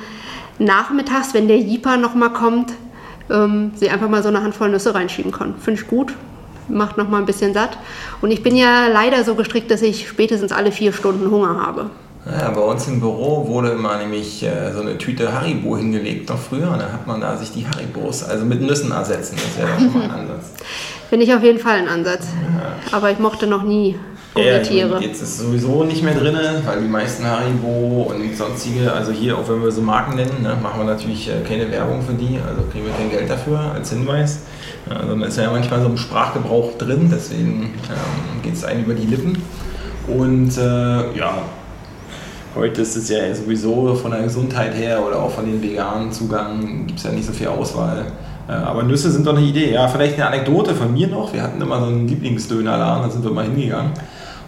nachmittags, 0.59 1.33
wenn 1.33 1.47
der 1.47 1.57
Jeeper 1.57 1.97
nochmal 1.97 2.31
kommt, 2.31 2.73
ähm, 3.29 3.71
sie 3.75 3.89
einfach 3.89 4.09
mal 4.09 4.21
so 4.21 4.29
eine 4.29 4.43
Handvoll 4.43 4.69
Nüsse 4.69 4.93
reinschieben 4.93 5.31
kann. 5.31 5.55
Finde 5.59 5.81
ich 5.81 5.87
gut, 5.87 6.13
macht 6.67 6.97
nochmal 6.97 7.21
ein 7.21 7.25
bisschen 7.25 7.53
satt. 7.53 7.77
Und 8.21 8.31
ich 8.31 8.43
bin 8.43 8.55
ja 8.55 8.87
leider 8.87 9.23
so 9.23 9.35
gestrickt, 9.35 9.71
dass 9.71 9.81
ich 9.81 10.07
spätestens 10.07 10.51
alle 10.51 10.71
vier 10.71 10.93
Stunden 10.93 11.29
Hunger 11.29 11.59
habe. 11.59 11.89
Ja, 12.25 12.49
bei 12.49 12.61
uns 12.61 12.87
im 12.87 12.99
Büro 12.99 13.47
wurde 13.47 13.69
immer 13.69 13.97
nämlich 13.97 14.41
äh, 14.41 14.73
so 14.73 14.81
eine 14.81 14.97
Tüte 14.97 15.31
Haribo 15.31 15.77
hingelegt, 15.77 16.27
noch 16.29 16.39
früher. 16.39 16.71
Und 16.71 16.79
dann 16.79 16.91
hat 16.91 17.05
man 17.05 17.21
da 17.21 17.37
sich 17.37 17.51
die 17.51 17.67
Haribos, 17.67 18.23
also 18.23 18.45
mit 18.45 18.61
Nüssen 18.61 18.91
ersetzen. 18.91 19.35
Das 19.35 19.57
wäre 19.57 19.71
doch 19.73 19.79
schon 19.79 19.93
mal 19.93 20.03
ein 20.05 20.11
Ansatz. 20.21 20.53
Finde 21.09 21.25
ich 21.25 21.33
auf 21.35 21.43
jeden 21.43 21.59
Fall 21.59 21.77
ein 21.77 21.87
Ansatz. 21.87 22.25
Ja. 22.57 22.97
Aber 22.97 23.11
ich 23.11 23.19
mochte 23.19 23.45
noch 23.45 23.61
nie 23.61 23.95
Gummietiere. 24.35 24.99
jetzt 25.01 25.21
ist 25.21 25.29
es 25.29 25.37
sowieso 25.39 25.85
nicht 25.85 26.03
mehr 26.03 26.13
drin, 26.13 26.35
weil 26.65 26.81
die 26.81 26.87
meisten 26.87 27.25
Haribo 27.25 28.11
und 28.13 28.35
sonstige, 28.35 28.91
also 28.91 29.11
hier, 29.11 29.37
auch 29.37 29.47
wenn 29.47 29.63
wir 29.63 29.71
so 29.71 29.81
Marken 29.81 30.15
nennen, 30.17 30.43
ne, 30.43 30.57
machen 30.61 30.81
wir 30.81 30.85
natürlich 30.85 31.29
äh, 31.29 31.41
keine 31.47 31.71
Werbung 31.71 32.01
für 32.01 32.13
die, 32.13 32.37
also 32.45 32.63
kriegen 32.69 32.85
wir 32.85 32.93
kein 32.93 33.09
Geld 33.09 33.29
dafür 33.29 33.59
als 33.73 33.91
Hinweis. 33.91 34.41
Also 34.89 35.15
da 35.15 35.25
ist 35.25 35.37
ja 35.37 35.49
manchmal 35.49 35.81
so 35.81 35.87
ein 35.87 35.97
Sprachgebrauch 35.97 36.77
drin, 36.77 37.09
deswegen 37.11 37.73
ähm, 37.89 38.41
geht 38.43 38.53
es 38.53 38.65
einem 38.65 38.83
über 38.83 38.93
die 38.93 39.07
Lippen. 39.07 39.41
Und 40.07 40.57
äh, 40.57 41.17
ja, 41.17 41.37
heute 42.55 42.81
ist 42.81 42.95
es 42.95 43.09
ja 43.09 43.33
sowieso 43.33 43.95
von 43.95 44.11
der 44.11 44.23
Gesundheit 44.23 44.75
her 44.75 45.01
oder 45.05 45.23
auch 45.23 45.31
von 45.31 45.45
den 45.45 45.63
veganen 45.63 46.11
Zugang 46.11 46.85
gibt 46.87 46.99
es 46.99 47.05
ja 47.05 47.11
nicht 47.11 47.25
so 47.25 47.31
viel 47.31 47.47
Auswahl. 47.47 48.05
Äh, 48.47 48.51
aber 48.51 48.83
Nüsse 48.83 49.09
sind 49.11 49.25
doch 49.25 49.35
eine 49.35 49.45
Idee. 49.45 49.71
Ja, 49.71 49.87
vielleicht 49.87 50.15
eine 50.15 50.27
Anekdote 50.27 50.75
von 50.75 50.93
mir 50.93 51.07
noch. 51.07 51.33
Wir 51.33 51.41
hatten 51.41 51.61
immer 51.61 51.79
so 51.79 51.87
einen 51.87 52.07
Lieblingsdönerladen, 52.07 53.03
da 53.03 53.09
sind 53.09 53.23
wir 53.23 53.31
mal 53.31 53.45
hingegangen. 53.45 53.91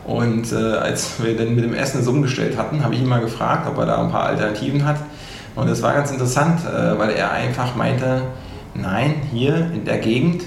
Und 0.08 0.54
äh, 0.54 0.56
als 0.56 1.22
wir 1.22 1.36
dann 1.36 1.54
mit 1.54 1.66
dem 1.66 1.74
Essen 1.74 2.00
es 2.00 2.08
umgestellt 2.08 2.58
hatten, 2.58 2.84
habe 2.84 2.96
ich 2.96 3.02
ihn 3.02 3.08
mal 3.08 3.20
gefragt, 3.20 3.68
ob 3.68 3.78
er 3.78 3.86
da 3.86 4.02
ein 4.02 4.10
paar 4.10 4.24
Alternativen 4.24 4.86
hat. 4.86 4.98
Und 5.56 5.70
das 5.70 5.82
war 5.82 5.94
ganz 5.94 6.12
interessant, 6.12 6.62
äh, 6.66 6.98
weil 6.98 7.12
er 7.12 7.32
einfach 7.32 7.76
meinte, 7.76 8.22
nein, 8.74 9.16
hier 9.34 9.70
in 9.74 9.84
der 9.84 9.98
Gegend, 9.98 10.44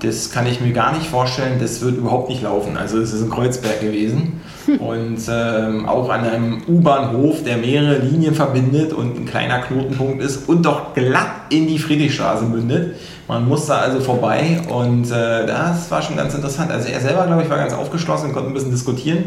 das 0.00 0.32
kann 0.32 0.46
ich 0.46 0.60
mir 0.60 0.72
gar 0.72 0.92
nicht 0.92 1.06
vorstellen, 1.06 1.58
das 1.60 1.80
wird 1.82 1.96
überhaupt 1.96 2.28
nicht 2.28 2.42
laufen. 2.42 2.76
Also 2.76 2.98
es 2.98 3.12
ist 3.12 3.22
in 3.22 3.30
Kreuzberg 3.30 3.80
gewesen 3.80 4.40
und 4.66 5.18
ähm, 5.28 5.88
auch 5.88 6.08
an 6.08 6.24
einem 6.24 6.62
U-Bahnhof, 6.66 7.42
der 7.44 7.56
mehrere 7.56 7.98
Linien 7.98 8.34
verbindet 8.34 8.92
und 8.92 9.16
ein 9.16 9.26
kleiner 9.26 9.58
Knotenpunkt 9.60 10.22
ist 10.22 10.48
und 10.48 10.64
doch 10.64 10.94
glatt 10.94 11.50
in 11.50 11.66
die 11.66 11.78
Friedrichstraße 11.78 12.44
mündet. 12.44 12.96
Man 13.28 13.46
musste 13.48 13.74
also 13.74 14.00
vorbei 14.00 14.60
und 14.68 15.10
äh, 15.10 15.46
das 15.46 15.90
war 15.90 16.02
schon 16.02 16.16
ganz 16.16 16.34
interessant. 16.34 16.70
Also 16.70 16.88
er 16.88 17.00
selber, 17.00 17.26
glaube 17.26 17.42
ich, 17.42 17.50
war 17.50 17.58
ganz 17.58 17.72
aufgeschlossen 17.72 18.28
und 18.28 18.34
konnte 18.34 18.50
ein 18.50 18.54
bisschen 18.54 18.70
diskutieren, 18.70 19.24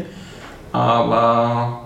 aber 0.72 1.82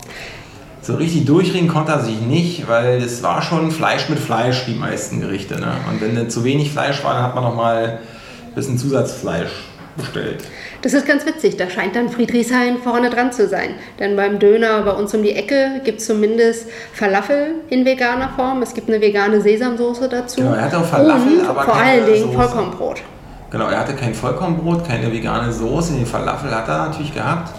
so 0.82 0.96
richtig 0.96 1.26
durchreden 1.26 1.68
konnte 1.68 1.92
er 1.92 2.00
sich 2.00 2.20
nicht, 2.20 2.68
weil 2.68 3.00
es 3.02 3.22
war 3.22 3.40
schon 3.40 3.70
Fleisch 3.70 4.08
mit 4.08 4.18
Fleisch, 4.18 4.64
die 4.66 4.74
meisten 4.74 5.20
Gerichte. 5.20 5.60
Ne? 5.60 5.72
Und 5.88 6.00
wenn 6.00 6.28
zu 6.28 6.44
wenig 6.44 6.72
Fleisch 6.72 7.04
war, 7.04 7.14
dann 7.14 7.22
hat 7.22 7.34
man 7.34 7.44
nochmal 7.44 8.00
ein 8.48 8.54
bisschen 8.54 8.78
Zusatzfleisch 8.78 9.50
bestellt. 9.96 10.44
Das 10.82 10.94
ist 10.94 11.06
ganz 11.06 11.26
witzig, 11.26 11.56
da 11.56 11.68
scheint 11.68 11.96
dann 11.96 12.08
Friedrichshain 12.08 12.78
vorne 12.78 13.10
dran 13.10 13.32
zu 13.32 13.48
sein. 13.48 13.74
Denn 13.98 14.16
beim 14.16 14.38
Döner 14.38 14.82
bei 14.82 14.92
uns 14.92 15.14
um 15.14 15.22
die 15.22 15.32
Ecke 15.32 15.80
gibt 15.84 16.00
es 16.00 16.06
zumindest 16.06 16.66
Falafel 16.92 17.54
in 17.68 17.84
veganer 17.84 18.30
Form. 18.36 18.62
Es 18.62 18.74
gibt 18.74 18.88
eine 18.88 19.00
vegane 19.00 19.40
Sesamsoße 19.40 20.08
dazu. 20.08 20.40
Genau, 20.40 20.54
er 20.54 20.62
hatte 20.62 20.78
auch 20.78 20.84
Falafel, 20.84 21.40
und 21.40 21.48
aber 21.48 21.62
vor 21.62 21.74
allen 21.74 22.06
Dingen 22.06 22.24
Soße. 22.24 22.34
Vollkornbrot. 22.34 23.02
Genau, 23.50 23.68
er 23.68 23.80
hatte 23.80 23.94
kein 23.94 24.14
Vollkornbrot, 24.14 24.86
keine 24.86 25.12
vegane 25.12 25.52
Soße, 25.52 25.92
den 25.94 26.06
Falafel 26.06 26.50
hat 26.50 26.68
er 26.68 26.86
natürlich 26.86 27.14
gehabt. 27.14 27.54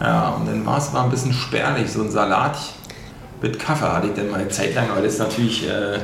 Ja, 0.00 0.30
und 0.30 0.46
dann 0.46 0.64
war 0.66 0.78
es 0.78 0.92
mal 0.92 1.04
ein 1.04 1.10
bisschen 1.10 1.32
spärlich, 1.32 1.90
so 1.92 2.02
ein 2.02 2.10
Salat 2.10 2.56
mit 3.42 3.58
Kaffee 3.58 3.86
hatte 3.86 4.08
ich 4.08 4.14
dann 4.14 4.30
mal 4.30 4.40
eine 4.40 4.48
Zeit 4.48 4.74
lang, 4.74 4.90
aber 4.90 5.02
das 5.02 5.14
ist 5.14 5.18
natürlich, 5.18 5.68
äh, 5.68 5.98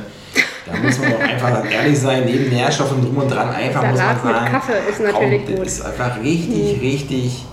da 0.71 0.77
muss 0.77 0.99
man 0.99 1.11
doch 1.11 1.19
einfach 1.19 1.71
ehrlich 1.71 1.99
sein, 1.99 2.23
neben 2.25 2.49
Nährstoffen 2.49 3.01
drum 3.01 3.17
und 3.17 3.29
dran, 3.31 3.49
einfach 3.49 3.85
muss 3.85 3.97
Salat 3.97 4.23
man 4.23 4.33
mit 4.33 4.41
sagen, 4.41 4.51
Kaffee 4.51 4.89
ist 4.89 4.99
natürlich 5.01 5.45
komm, 5.45 5.55
gut. 5.55 5.65
das 5.65 5.73
ist 5.73 5.85
einfach 5.85 6.21
richtig, 6.21 6.81
richtig 6.81 7.45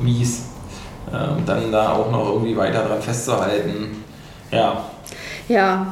mies. 0.00 0.42
Ähm, 1.12 1.44
dann 1.46 1.70
da 1.72 1.92
auch 1.92 2.10
noch 2.10 2.28
irgendwie 2.32 2.56
weiter 2.56 2.84
dran 2.84 3.00
festzuhalten. 3.00 4.02
Ja, 4.50 4.84
Ja, 5.48 5.86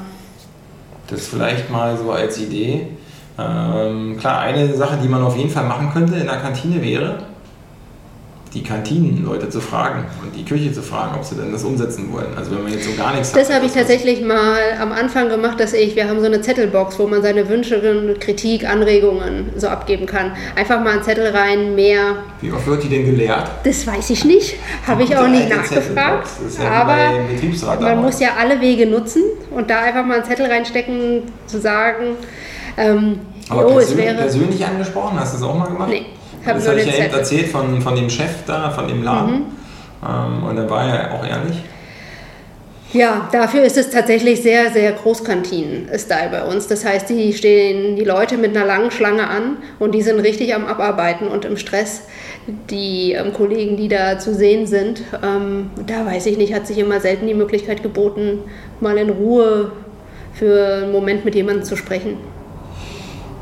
das 1.08 1.26
vielleicht 1.28 1.70
mal 1.70 1.96
so 1.96 2.10
als 2.12 2.38
Idee. 2.38 2.88
Ähm, 3.38 4.16
klar, 4.18 4.40
eine 4.40 4.72
Sache, 4.74 4.98
die 5.02 5.08
man 5.08 5.22
auf 5.22 5.36
jeden 5.36 5.50
Fall 5.50 5.64
machen 5.64 5.90
könnte 5.92 6.16
in 6.16 6.26
der 6.26 6.36
Kantine 6.38 6.80
wäre, 6.82 7.18
die 8.54 8.62
Kantinenleute 8.62 9.48
zu 9.48 9.60
fragen 9.60 10.04
und 10.22 10.34
die 10.36 10.44
Küche 10.44 10.72
zu 10.72 10.80
fragen, 10.80 11.16
ob 11.16 11.24
sie 11.24 11.34
denn 11.34 11.50
das 11.50 11.64
umsetzen 11.64 12.12
wollen. 12.12 12.28
Also 12.36 12.52
wenn 12.52 12.62
man 12.62 12.72
jetzt 12.72 12.84
so 12.84 12.94
gar 12.96 13.12
nichts 13.12 13.32
das 13.32 13.52
habe 13.52 13.66
ich 13.66 13.72
tatsächlich 13.72 14.22
mal 14.22 14.58
am 14.80 14.92
Anfang 14.92 15.28
gemacht, 15.28 15.58
dass 15.58 15.72
ich, 15.72 15.96
wir 15.96 16.08
haben 16.08 16.20
so 16.20 16.26
eine 16.26 16.40
Zettelbox, 16.40 16.98
wo 16.98 17.06
man 17.08 17.20
seine 17.22 17.48
Wünsche, 17.48 18.14
Kritik, 18.20 18.68
Anregungen 18.68 19.50
so 19.56 19.66
abgeben 19.68 20.06
kann. 20.06 20.32
Einfach 20.54 20.82
mal 20.82 20.92
einen 20.92 21.02
Zettel 21.02 21.26
rein, 21.26 21.74
mehr, 21.74 22.16
Wie 22.40 22.52
oft 22.52 22.66
wird 22.66 22.84
die 22.84 22.88
denn 22.88 23.04
geleert? 23.04 23.50
das 23.64 23.86
weiß 23.86 24.10
ich 24.10 24.24
nicht, 24.24 24.56
habe 24.86 25.02
ich 25.02 25.16
auch 25.16 25.28
nicht 25.28 25.48
nachgefragt. 25.48 26.28
Ja 26.62 26.70
Aber 26.70 26.96
man 26.96 27.80
damals. 27.80 28.02
muss 28.02 28.20
ja 28.20 28.30
alle 28.38 28.60
Wege 28.60 28.86
nutzen 28.86 29.22
und 29.50 29.68
da 29.68 29.80
einfach 29.80 30.04
mal 30.04 30.16
einen 30.16 30.24
Zettel 30.24 30.46
reinstecken, 30.46 31.22
zu 31.46 31.60
sagen, 31.60 32.16
ähm, 32.76 33.20
Aber 33.48 33.66
es 33.66 33.74
persönlich, 33.74 34.06
wäre... 34.06 34.16
persönlich 34.16 34.64
angesprochen, 34.64 35.18
hast 35.18 35.34
du 35.34 35.38
das 35.38 35.48
auch 35.48 35.58
mal 35.58 35.66
gemacht? 35.66 35.88
Nee, 35.90 36.06
hab 36.46 36.56
das 36.56 36.68
habe 36.68 36.80
ich 36.80 36.86
ja 36.86 36.92
eben 36.92 37.02
Zettel. 37.02 37.18
erzählt 37.18 37.46
von, 37.48 37.80
von 37.80 37.96
dem 37.96 38.10
Chef 38.10 38.44
da, 38.46 38.70
von 38.70 38.88
dem 38.88 39.02
Laden. 39.02 39.34
Mhm. 39.34 39.44
Ähm, 40.06 40.44
und 40.44 40.56
dann 40.56 40.70
war 40.70 40.86
er 40.86 41.14
auch 41.14 41.26
ehrlich. 41.26 41.62
Ja, 42.94 43.28
dafür 43.32 43.64
ist 43.64 43.76
es 43.76 43.90
tatsächlich 43.90 44.40
sehr, 44.40 44.70
sehr 44.70 44.92
Großkantinen-Style 44.92 46.30
bei 46.30 46.44
uns. 46.44 46.68
Das 46.68 46.84
heißt, 46.84 47.10
die 47.10 47.32
stehen 47.32 47.96
die 47.96 48.04
Leute 48.04 48.38
mit 48.38 48.56
einer 48.56 48.64
langen 48.64 48.92
Schlange 48.92 49.28
an 49.28 49.56
und 49.80 49.96
die 49.96 50.02
sind 50.02 50.20
richtig 50.20 50.54
am 50.54 50.64
Abarbeiten 50.66 51.26
und 51.26 51.44
im 51.44 51.56
Stress. 51.56 52.02
Die 52.70 53.12
ähm, 53.12 53.32
Kollegen, 53.32 53.76
die 53.76 53.88
da 53.88 54.20
zu 54.20 54.32
sehen 54.32 54.68
sind, 54.68 55.02
ähm, 55.24 55.70
da 55.84 56.06
weiß 56.06 56.26
ich 56.26 56.38
nicht, 56.38 56.54
hat 56.54 56.68
sich 56.68 56.78
immer 56.78 57.00
selten 57.00 57.26
die 57.26 57.34
Möglichkeit 57.34 57.82
geboten, 57.82 58.38
mal 58.78 58.96
in 58.96 59.10
Ruhe 59.10 59.72
für 60.34 60.82
einen 60.82 60.92
Moment 60.92 61.24
mit 61.24 61.34
jemandem 61.34 61.64
zu 61.64 61.76
sprechen. 61.76 62.18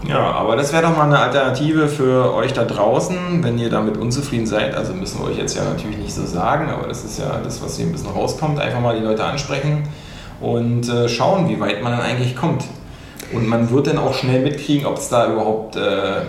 Ja, 0.08 0.32
aber 0.32 0.56
das 0.56 0.72
wäre 0.72 0.82
doch 0.82 0.96
mal 0.96 1.04
eine 1.04 1.18
Alternative 1.18 1.86
für 1.86 2.34
euch 2.34 2.52
da 2.52 2.64
draußen, 2.64 3.42
wenn 3.42 3.58
ihr 3.58 3.70
damit 3.70 3.96
unzufrieden 3.96 4.46
seid. 4.46 4.74
Also 4.74 4.94
müssen 4.94 5.20
wir 5.20 5.30
euch 5.30 5.38
jetzt 5.38 5.56
ja 5.56 5.64
natürlich 5.64 5.98
nicht 5.98 6.12
so 6.12 6.26
sagen, 6.26 6.70
aber 6.70 6.88
das 6.88 7.04
ist 7.04 7.20
ja 7.20 7.40
das, 7.42 7.62
was 7.62 7.76
hier 7.76 7.86
ein 7.86 7.92
bisschen 7.92 8.10
rauskommt. 8.10 8.58
Einfach 8.58 8.80
mal 8.80 8.98
die 8.98 9.04
Leute 9.04 9.24
ansprechen 9.24 9.84
und 10.40 10.88
äh, 10.88 11.08
schauen, 11.08 11.48
wie 11.48 11.60
weit 11.60 11.82
man 11.82 11.92
dann 11.92 12.00
eigentlich 12.00 12.34
kommt. 12.34 12.64
Und 13.32 13.48
man 13.48 13.70
wird 13.70 13.86
dann 13.86 13.98
auch 13.98 14.14
schnell 14.14 14.42
mitkriegen, 14.42 14.86
ob 14.86 14.98
es 14.98 15.08
da 15.08 15.32
überhaupt 15.32 15.76
äh, 15.76 16.22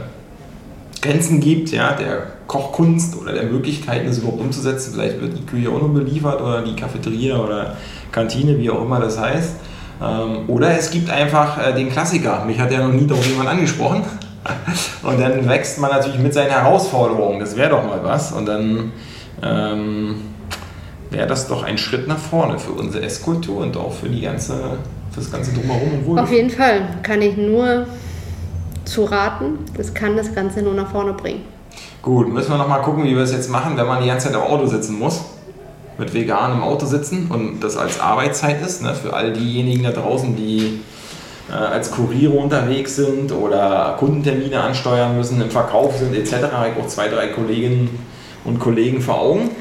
Grenzen 1.02 1.40
gibt, 1.42 1.72
ja, 1.72 1.94
der 1.94 2.28
Kochkunst 2.48 3.20
oder 3.20 3.34
der 3.34 3.44
Möglichkeiten, 3.44 4.06
das 4.06 4.20
überhaupt 4.20 4.40
umzusetzen. 4.40 4.94
Vielleicht 4.94 5.20
wird 5.20 5.38
die 5.38 5.46
Küche 5.46 5.70
auch 5.70 5.82
nur 5.82 5.94
beliefert 5.94 6.42
oder 6.42 6.62
die 6.62 6.76
Cafeteria 6.76 7.38
oder 7.38 7.76
Kantine, 8.12 8.58
wie 8.60 8.70
auch 8.70 8.82
immer 8.84 9.00
das 9.00 9.20
heißt. 9.20 9.56
Ähm, 10.04 10.50
Oder 10.50 10.78
es 10.78 10.90
gibt 10.92 11.10
einfach 11.10 11.58
äh, 11.66 11.74
den 11.74 11.90
Klassiker. 11.90 12.44
Mich 12.46 12.60
hat 12.60 12.72
ja 12.72 12.86
noch 12.86 12.94
nie 12.94 13.08
darauf 13.08 13.26
jemand 13.26 13.50
angesprochen. 13.50 14.04
Und 15.04 15.20
dann 15.20 15.48
wächst 15.48 15.80
man 15.80 15.92
natürlich 15.92 16.20
mit 16.20 16.34
seinen 16.34 16.52
Herausforderungen. 16.52 17.40
Das 17.40 17.56
wäre 17.56 17.70
doch 17.70 17.84
mal 17.86 18.04
was. 18.04 18.32
Und 18.34 18.46
dann 18.46 18.92
ähm, 19.42 20.16
wäre 21.10 21.28
das 21.28 21.48
doch 21.48 21.64
ein 21.64 21.78
Schritt 21.78 22.08
nach 22.08 22.18
vorne 22.18 22.60
für 22.60 22.72
unsere 22.72 23.06
Esskultur 23.06 23.62
und 23.62 23.78
auch 23.78 23.94
für 23.94 24.10
die 24.10 24.22
ganze, 24.22 24.54
für 25.12 25.20
das 25.20 25.32
ganze 25.32 25.54
Drumherum 25.54 25.94
und 25.94 26.00
Auf 26.00 26.06
Wohlbefinden. 26.08 26.36
jeden 26.36 26.50
Fall 26.50 26.82
kann 27.04 27.22
ich 27.22 27.38
nur 27.38 27.86
zu 28.84 29.06
raten, 29.06 29.60
das 29.78 29.94
kann 29.94 30.18
das 30.18 30.34
Ganze 30.34 30.62
nur 30.62 30.74
nach 30.74 30.92
vorne 30.92 31.14
bringen. 31.14 31.42
Gut, 32.02 32.32
müssen 32.32 32.52
wir 32.52 32.58
noch 32.58 32.68
mal 32.68 32.80
gucken, 32.80 33.06
wie 33.06 33.16
wir 33.16 33.24
es 33.24 33.32
jetzt 33.32 33.50
machen, 33.50 33.78
wenn 33.78 33.88
man 33.88 34.02
die 34.02 34.08
ganze 34.08 34.28
Zeit 34.28 34.36
im 34.36 34.42
Auto 34.42 34.66
sitzen 34.66 35.00
muss. 35.00 35.22
Mit 35.98 36.14
veganem 36.14 36.64
Auto 36.64 36.86
sitzen 36.88 37.30
und 37.32 37.60
das 37.64 37.78
als 37.78 38.00
Arbeitszeit 38.00 38.62
ist, 38.66 38.82
ne, 38.82 38.94
für 38.96 39.14
all 39.14 39.32
diejenigen 39.34 39.84
da 39.84 39.92
draußen, 39.92 40.36
die 40.36 40.80
äh, 41.52 41.54
als 41.54 41.92
Kuriere 41.92 42.34
unterwegs 42.34 42.96
sind 42.96 43.32
oder 43.32 43.96
Kundentermine 44.00 44.60
ansteuern 44.60 45.16
müssen, 45.16 45.40
im 45.42 45.52
Verkauf 45.52 45.98
sind 45.98 46.16
etc. 46.16 46.52
Habe 46.52 46.70
ich 46.76 46.84
auch 46.84 46.88
zwei, 46.88 47.10
drei 47.10 47.28
Kolleginnen 47.28 47.90
und 48.44 48.60
Kollegen 48.60 49.02
vor 49.02 49.20
Augen. 49.22 49.52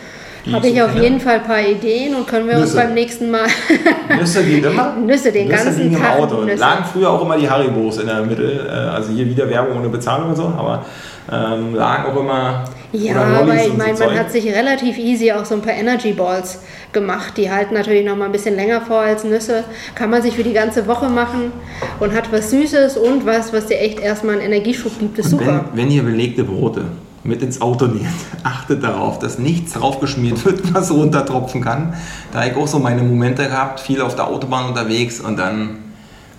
Habe 0.52 0.66
ich 0.68 0.82
auf 0.82 0.96
jeden 0.96 1.20
Fall 1.20 1.34
ein 1.34 1.44
paar 1.44 1.60
Ideen 1.60 2.16
und 2.16 2.26
können 2.26 2.48
wir 2.48 2.54
uns 2.56 2.72
Nüsse. 2.72 2.76
beim 2.78 2.94
nächsten 2.94 3.30
Mal 3.30 3.46
Nüsse 4.18 4.42
geht 4.42 4.64
immer. 4.64 4.96
Nüsse 5.06 5.30
den 5.30 5.46
Nüsse 5.46 5.64
ganzen 5.64 5.82
liegen 5.82 5.94
im 5.96 6.02
Tag. 6.02 6.18
Auto. 6.18 6.42
Nüsse. 6.42 6.58
Lagen 6.58 6.84
früher 6.92 7.10
auch 7.10 7.22
immer 7.22 7.36
die 7.36 7.48
Haribos 7.48 7.98
in 7.98 8.06
der 8.06 8.22
Mitte. 8.22 8.66
äh, 8.68 8.70
Also 8.72 9.12
hier 9.12 9.26
wieder 9.26 9.48
Werbung 9.48 9.78
ohne 9.78 9.88
Bezahlung 9.88 10.30
und 10.30 10.36
so, 10.36 10.44
aber 10.46 10.84
ähm, 11.30 11.74
lagen 11.76 12.06
auch 12.10 12.18
immer. 12.20 12.64
Ja, 12.92 13.22
aber 13.22 13.55
ich 13.55 13.76
meine, 13.76 13.96
so 13.96 14.05
man 14.05 14.18
hat 14.18 14.31
sich 14.31 14.46
relativ 14.46 14.98
easy 14.98 15.33
auch 15.33 15.44
so 15.44 15.55
ein 15.55 15.62
paar 15.62 15.72
Energy 15.72 16.12
Balls 16.12 16.59
gemacht. 16.92 17.37
Die 17.37 17.50
halten 17.50 17.74
natürlich 17.74 18.05
noch 18.05 18.16
mal 18.16 18.26
ein 18.26 18.33
bisschen 18.33 18.55
länger 18.55 18.83
vor 18.83 19.00
als 19.00 19.24
Nüsse. 19.24 19.64
Kann 19.94 20.11
man 20.11 20.20
sich 20.22 20.35
für 20.35 20.44
die 20.44 20.52
ganze 20.52 20.87
Woche 20.87 21.09
machen 21.09 21.52
und 22.00 22.14
hat 22.14 22.31
was 22.33 22.50
Süßes 22.50 22.98
und 22.98 23.24
was, 23.24 23.52
was 23.52 23.66
dir 23.66 23.81
echt 23.81 23.98
erstmal 23.98 24.37
einen 24.37 24.52
Energieschub 24.52 24.98
gibt. 24.98 25.18
Ist 25.18 25.33
Und 25.33 25.40
super. 25.40 25.64
Wenn, 25.72 25.85
wenn 25.85 25.90
ihr 25.90 26.02
belegte 26.02 26.44
Brote 26.44 26.85
mit 27.24 27.40
ins 27.42 27.61
Auto 27.61 27.87
nehmt, 27.87 28.09
achtet 28.42 28.83
darauf, 28.83 29.18
dass 29.18 29.38
nichts 29.38 29.72
draufgeschmiert 29.72 30.44
wird, 30.44 30.74
was 30.74 30.90
runtertropfen 30.90 31.62
kann. 31.62 31.94
Da 32.33 32.40
habe 32.40 32.50
ich 32.50 32.57
auch 32.57 32.68
so 32.68 32.78
meine 32.78 33.02
Momente 33.02 33.44
gehabt, 33.44 33.81
viel 33.81 34.02
auf 34.02 34.16
der 34.16 34.28
Autobahn 34.28 34.68
unterwegs 34.68 35.20
und 35.20 35.38
dann 35.38 35.78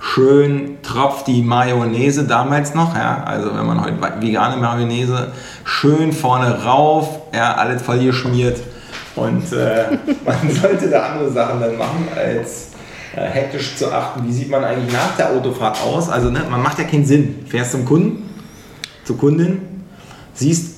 schön 0.03 0.79
tropft 0.83 1.27
die 1.27 1.41
Mayonnaise 1.41 2.25
damals 2.25 2.75
noch, 2.75 2.93
ja, 2.93 3.23
also 3.23 3.55
wenn 3.55 3.65
man 3.65 3.81
heute 3.81 3.95
vegane 4.19 4.57
Mayonnaise, 4.57 5.31
schön 5.63 6.11
vorne 6.11 6.63
rauf, 6.65 7.21
ja, 7.33 7.53
alles 7.55 7.81
voll 7.81 7.99
geschmiert. 7.99 8.59
Und 9.15 9.51
äh, 9.53 9.85
man 10.25 10.51
sollte 10.51 10.89
da 10.89 11.13
andere 11.13 11.31
Sachen 11.31 11.61
dann 11.61 11.77
machen, 11.77 12.07
als 12.15 12.71
äh, 13.15 13.21
hektisch 13.21 13.77
zu 13.77 13.91
achten, 13.93 14.27
wie 14.27 14.33
sieht 14.33 14.49
man 14.49 14.63
eigentlich 14.63 14.91
nach 14.91 15.15
der 15.17 15.31
Autofahrt 15.31 15.81
aus, 15.81 16.09
also 16.09 16.29
ne, 16.29 16.41
man 16.49 16.61
macht 16.61 16.79
ja 16.79 16.83
keinen 16.83 17.05
Sinn, 17.05 17.45
fährst 17.47 17.71
zum 17.71 17.85
Kunden, 17.85 18.29
zur 19.05 19.17
Kundin, 19.17 19.61
siehst 20.33 20.73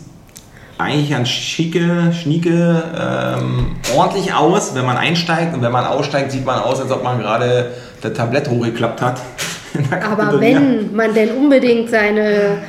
eigentlich 0.78 1.10
ganz 1.10 1.30
schicke, 1.30 2.14
schnieke, 2.14 2.84
ähm, 3.00 3.78
ordentlich 3.96 4.34
aus, 4.34 4.76
wenn 4.76 4.86
man 4.86 4.98
einsteigt 4.98 5.56
und 5.56 5.62
wenn 5.62 5.72
man 5.72 5.86
aussteigt, 5.86 6.32
sieht 6.32 6.46
man 6.46 6.60
aus, 6.60 6.80
als 6.80 6.92
ob 6.92 7.04
man 7.04 7.20
gerade 7.20 7.72
das 8.10 8.18
Tablett 8.18 8.50
hochgeklappt 8.50 9.02
hat. 9.02 9.22
Aber 10.10 10.40
wenn 10.40 10.96
man 10.96 11.14
denn 11.14 11.32
unbedingt 11.32 11.90
seine 11.90 12.60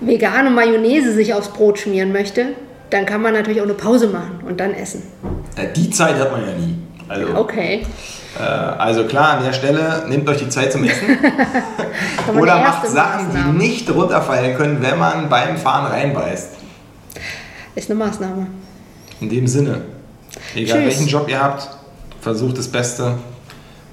vegane 0.00 0.50
Mayonnaise 0.50 1.12
sich 1.12 1.34
aufs 1.34 1.48
Brot 1.48 1.78
schmieren 1.78 2.12
möchte, 2.12 2.46
dann 2.90 3.04
kann 3.06 3.20
man 3.22 3.34
natürlich 3.34 3.60
auch 3.60 3.64
eine 3.66 3.74
Pause 3.74 4.08
machen 4.08 4.40
und 4.46 4.58
dann 4.58 4.72
essen. 4.74 5.02
Äh, 5.56 5.66
Die 5.76 5.90
Zeit 5.90 6.16
hat 6.18 6.32
man 6.32 6.40
ja 6.42 6.52
nie. 6.54 6.76
Also, 7.08 7.36
Okay. 7.36 7.82
äh, 8.38 8.42
also 8.42 9.04
klar, 9.04 9.38
an 9.38 9.44
der 9.44 9.52
Stelle 9.52 10.04
nehmt 10.08 10.28
euch 10.28 10.38
die 10.38 10.48
Zeit 10.48 10.72
zum 10.72 10.84
Essen. 10.84 11.06
Oder 12.38 12.56
die 12.56 12.62
macht 12.62 12.86
Sachen, 12.88 13.26
die 13.30 13.36
Maßnahme. 13.36 13.58
nicht 13.58 13.90
runterfallen 13.94 14.56
können, 14.56 14.78
wenn 14.80 14.98
man 14.98 15.28
beim 15.28 15.56
Fahren 15.56 15.86
reinbeißt. 15.86 16.50
Ist 17.74 17.90
eine 17.90 17.98
Maßnahme. 17.98 18.46
In 19.20 19.28
dem 19.28 19.46
Sinne, 19.46 19.82
egal 20.54 20.78
Tschüss. 20.78 20.86
welchen 20.86 21.06
Job 21.08 21.28
ihr 21.28 21.40
habt, 21.42 21.68
versucht 22.20 22.56
das 22.58 22.68
Beste. 22.68 23.14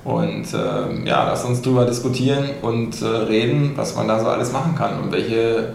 Und 0.07 0.45
ähm, 0.53 1.05
ja, 1.05 1.25
lasst 1.25 1.45
uns 1.45 1.61
drüber 1.61 1.83
diskutieren 1.83 2.51
und 2.61 3.01
äh, 3.01 3.05
reden, 3.05 3.73
was 3.75 3.93
man 3.93 4.07
da 4.07 4.21
so 4.21 4.27
alles 4.27 4.53
machen 4.53 4.73
kann 4.73 5.01
und 5.01 5.11
welche 5.11 5.73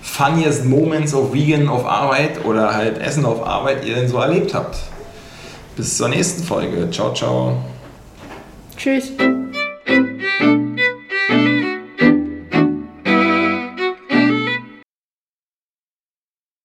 funniest 0.00 0.64
Moments 0.64 1.12
of 1.12 1.34
Vegan 1.34 1.68
auf 1.68 1.84
Arbeit 1.84 2.46
oder 2.46 2.72
halt 2.72 2.96
Essen 2.96 3.26
auf 3.26 3.46
Arbeit 3.46 3.84
ihr 3.84 3.94
denn 3.94 4.08
so 4.08 4.16
erlebt 4.16 4.54
habt. 4.54 4.78
Bis 5.76 5.98
zur 5.98 6.08
nächsten 6.08 6.44
Folge. 6.44 6.90
Ciao, 6.90 7.12
ciao. 7.12 7.58
Tschüss. 8.78 9.12